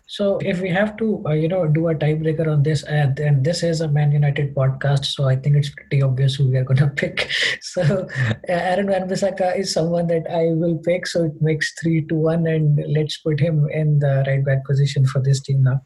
So 0.07 0.39
if 0.39 0.61
we 0.61 0.69
have 0.69 0.97
to, 0.99 1.23
uh, 1.27 1.33
you 1.33 1.49
know, 1.49 1.67
do 1.67 1.89
a 1.89 1.95
tiebreaker 1.95 2.47
on 2.47 2.63
this, 2.63 2.85
uh, 2.85 3.07
then 3.17 3.43
this 3.43 3.63
is 3.63 3.81
a 3.81 3.89
Man 3.89 4.13
United 4.13 4.55
podcast, 4.55 5.07
so 5.07 5.29
I 5.29 5.37
think 5.37 5.57
it's 5.57 5.71
pretty 5.71 6.03
obvious 6.03 6.35
who 6.35 6.51
we 6.51 6.59
are 6.59 6.65
going 6.65 6.77
to 6.85 6.89
pick. 6.89 7.31
So 7.61 7.83
uh, 7.83 8.35
Aaron 8.49 8.89
Wan-Bissaka 8.89 9.59
is 9.59 9.73
someone 9.73 10.09
that 10.09 10.27
I 10.31 10.53
will 10.53 10.77
pick, 10.79 11.07
so 11.07 11.25
it 11.25 11.41
makes 11.41 11.73
three 11.81 12.03
to 12.07 12.15
one, 12.15 12.47
and 12.47 12.83
let's 12.89 13.17
put 13.19 13.41
him 13.41 13.69
in 13.71 14.01
the 14.01 14.25
right 14.27 14.45
back 14.45 14.65
position 14.67 15.07
for 15.07 15.23
this 15.23 15.41
team 15.41 15.63
now. 15.63 15.81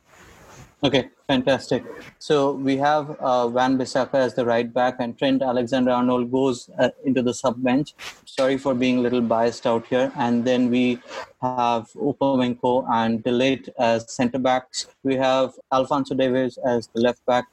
Okay, 0.87 1.09
fantastic. 1.27 1.83
So 2.21 2.53
we 2.53 2.77
have 2.77 3.11
uh, 3.19 3.51
Wan-Bissaka 3.53 4.15
as 4.15 4.35
the 4.35 4.45
right 4.45 4.73
back, 4.73 4.99
and 5.01 5.19
Trent 5.19 5.43
Alexander-Arnold 5.43 6.31
goes 6.31 6.71
uh, 6.79 6.91
into 7.05 7.23
the 7.23 7.35
sub 7.35 7.61
bench. 7.61 7.93
Sorry 8.25 8.57
for 8.57 8.73
being 8.73 8.99
a 8.99 9.01
little 9.01 9.21
biased 9.21 9.67
out 9.67 9.85
here. 9.89 10.13
And 10.15 10.45
then 10.45 10.71
we 10.71 11.01
have 11.43 11.91
Upamecano 11.95 12.87
and 12.89 13.25
De 13.25 13.33
Ligt 13.33 13.69
as 13.81 14.09
centre 14.13 14.39
backs. 14.39 14.87
We 15.03 15.17
have 15.17 15.55
Alphonso 15.73 16.15
Davies 16.15 16.57
as 16.65 16.87
the 16.95 17.01
left 17.01 17.27
back. 17.27 17.47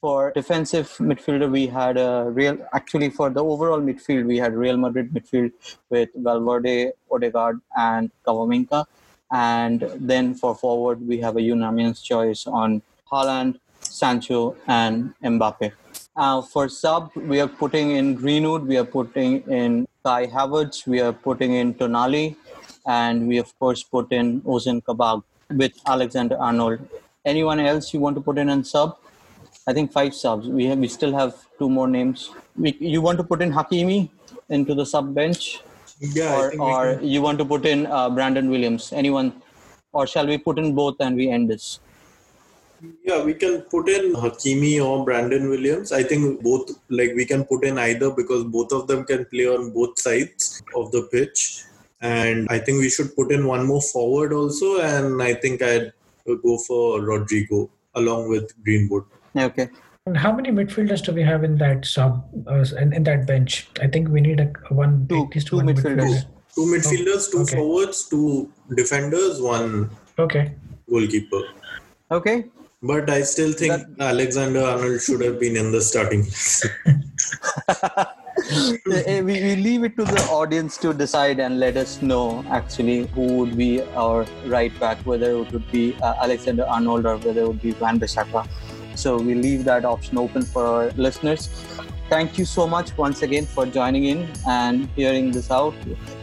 For 0.00 0.30
defensive 0.30 0.96
midfielder, 1.00 1.50
we 1.50 1.66
had 1.66 1.96
a 1.96 2.30
real. 2.30 2.56
Actually, 2.72 3.10
for 3.10 3.30
the 3.30 3.42
overall 3.42 3.80
midfield, 3.80 4.26
we 4.26 4.36
had 4.36 4.54
Real 4.54 4.76
Madrid 4.76 5.12
midfield 5.12 5.50
with 5.90 6.10
Valverde, 6.14 6.92
Odegaard, 7.10 7.60
and 7.76 8.12
Camavinga. 8.24 8.86
And 9.32 9.88
then 9.96 10.34
for 10.34 10.54
forward, 10.54 11.06
we 11.06 11.18
have 11.20 11.36
a 11.36 11.42
unanimous 11.42 12.02
choice 12.02 12.46
on 12.46 12.82
Haaland, 13.10 13.58
Sancho, 13.80 14.56
and 14.66 15.14
Mbappe. 15.22 15.72
Uh, 16.16 16.42
for 16.42 16.68
sub, 16.68 17.10
we 17.14 17.40
are 17.40 17.48
putting 17.48 17.92
in 17.92 18.14
Greenwood, 18.14 18.66
we 18.66 18.76
are 18.76 18.84
putting 18.84 19.42
in 19.42 19.86
Kai 20.04 20.26
Havertz, 20.26 20.86
we 20.86 21.00
are 21.00 21.12
putting 21.12 21.54
in 21.54 21.74
Tonali, 21.74 22.36
and 22.86 23.28
we 23.28 23.38
of 23.38 23.56
course 23.58 23.82
put 23.82 24.12
in 24.12 24.40
Ozan 24.42 24.84
Kabak 24.84 25.22
with 25.50 25.72
Alexander 25.86 26.36
Arnold. 26.38 26.80
Anyone 27.24 27.60
else 27.60 27.94
you 27.94 28.00
want 28.00 28.16
to 28.16 28.20
put 28.20 28.38
in 28.38 28.48
in 28.48 28.64
sub? 28.64 28.98
I 29.66 29.72
think 29.72 29.92
five 29.92 30.14
subs. 30.14 30.48
We 30.48 30.66
have 30.66 30.78
we 30.78 30.88
still 30.88 31.14
have 31.14 31.34
two 31.58 31.68
more 31.70 31.86
names. 31.86 32.30
We, 32.56 32.76
you 32.80 33.00
want 33.00 33.18
to 33.18 33.24
put 33.24 33.42
in 33.42 33.52
Hakimi 33.52 34.10
into 34.48 34.74
the 34.74 34.86
sub 34.86 35.14
bench? 35.14 35.60
Yeah, 36.00 36.34
or, 36.34 36.60
or 36.60 36.94
can- 36.96 37.06
you 37.06 37.22
want 37.22 37.38
to 37.38 37.44
put 37.44 37.66
in 37.66 37.86
uh, 37.86 38.08
Brandon 38.10 38.50
Williams? 38.50 38.92
Anyone? 38.92 39.42
Or 39.92 40.06
shall 40.06 40.26
we 40.26 40.38
put 40.38 40.58
in 40.58 40.74
both 40.74 40.96
and 41.00 41.16
we 41.16 41.28
end 41.28 41.50
this? 41.50 41.80
Yeah, 43.04 43.22
we 43.22 43.34
can 43.34 43.62
put 43.62 43.88
in 43.88 44.14
Hakimi 44.14 44.82
or 44.82 45.04
Brandon 45.04 45.50
Williams. 45.50 45.92
I 45.92 46.02
think 46.02 46.42
both, 46.42 46.70
like, 46.88 47.12
we 47.14 47.26
can 47.26 47.44
put 47.44 47.64
in 47.64 47.76
either 47.78 48.10
because 48.10 48.44
both 48.44 48.72
of 48.72 48.86
them 48.86 49.04
can 49.04 49.26
play 49.26 49.46
on 49.46 49.72
both 49.72 49.98
sides 49.98 50.62
of 50.74 50.90
the 50.90 51.02
pitch. 51.12 51.64
And 52.00 52.46
I 52.48 52.58
think 52.58 52.80
we 52.80 52.88
should 52.88 53.14
put 53.14 53.30
in 53.32 53.46
one 53.46 53.66
more 53.66 53.82
forward 53.82 54.32
also. 54.32 54.80
And 54.80 55.22
I 55.22 55.34
think 55.34 55.60
I'd 55.60 55.92
go 56.26 56.56
for 56.58 57.00
Rodrygo 57.00 57.68
along 57.94 58.30
with 58.30 58.52
Greenwood. 58.64 59.04
Okay. 59.36 59.68
And 60.10 60.18
how 60.18 60.32
many 60.32 60.50
midfielders 60.50 61.04
do 61.04 61.12
we 61.12 61.22
have 61.22 61.44
in 61.44 61.56
that 61.58 61.84
sub 61.84 62.24
uh, 62.48 62.64
in, 62.80 62.92
in 62.92 63.04
that 63.04 63.28
bench? 63.28 63.68
I 63.80 63.86
think 63.86 64.08
we 64.08 64.20
need 64.20 64.40
a 64.40 64.46
one 64.74 65.06
Two- 65.08 65.26
at 65.26 65.34
least 65.36 65.46
two 65.46 65.58
one 65.58 65.66
midfielders. 65.68 66.00
midfielder. 66.00 66.24
Two 66.56 66.64
midfielders, 66.72 67.30
two 67.30 67.42
okay. 67.42 67.56
forwards, 67.56 68.08
two 68.08 68.50
defenders, 68.74 69.40
one 69.40 69.88
Okay. 70.18 70.52
goalkeeper. 70.90 71.42
Okay. 72.10 72.46
But 72.82 73.08
I 73.08 73.22
still 73.22 73.52
think 73.52 73.86
Alexander 74.00 74.62
Arnold 74.62 75.00
should 75.00 75.20
have 75.20 75.38
been 75.38 75.56
in 75.56 75.70
the 75.70 75.80
starting. 75.80 76.26
Eh, 79.06 79.20
we, 79.20 79.34
we 79.42 79.56
leave 79.56 79.84
it 79.84 79.96
to 79.96 80.04
the 80.04 80.20
audience 80.30 80.76
to 80.78 80.92
decide 80.92 81.38
and 81.38 81.60
let 81.60 81.76
us 81.76 82.00
know 82.02 82.44
actually 82.50 83.06
who 83.08 83.26
would 83.38 83.56
be 83.56 83.82
our 83.94 84.24
right 84.46 84.72
back, 84.80 84.98
whether 85.04 85.30
it 85.42 85.52
would 85.52 85.70
be 85.70 85.94
uh, 86.02 86.14
Alexander 86.22 86.64
Arnold 86.64 87.06
or 87.06 87.16
whether 87.18 87.42
it 87.42 87.46
would 87.46 87.62
be 87.62 87.72
Wan-Bissaka. 87.74 88.48
So 89.00 89.16
we 89.16 89.34
leave 89.34 89.64
that 89.64 89.86
option 89.86 90.18
open 90.18 90.42
for 90.42 90.66
our 90.66 90.90
listeners. 90.90 91.48
Thank 92.10 92.36
you 92.36 92.44
so 92.44 92.66
much 92.66 92.94
once 92.98 93.22
again 93.22 93.46
for 93.46 93.64
joining 93.64 94.04
in 94.04 94.28
and 94.46 94.88
hearing 94.94 95.30
this 95.30 95.50
out, 95.50 95.74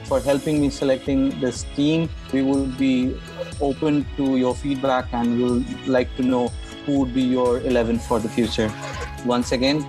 for 0.03 0.19
helping 0.19 0.61
me 0.61 0.69
selecting 0.69 1.39
this 1.39 1.63
team. 1.75 2.07
We 2.31 2.43
will 2.43 2.67
be 2.67 3.17
open 3.59 4.05
to 4.17 4.37
your 4.37 4.53
feedback 4.53 5.11
and 5.11 5.41
we'll 5.41 5.63
like 5.87 6.15
to 6.17 6.23
know 6.23 6.49
who 6.85 6.99
would 6.99 7.15
be 7.15 7.23
your 7.23 7.61
11 7.61 7.97
for 7.99 8.19
the 8.19 8.29
future. 8.29 8.71
Once 9.25 9.51
again, 9.53 9.83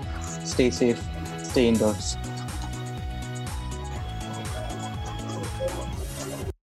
stay 0.46 0.70
safe, 0.70 1.03
stay 1.42 1.68
indoors. 1.68 2.16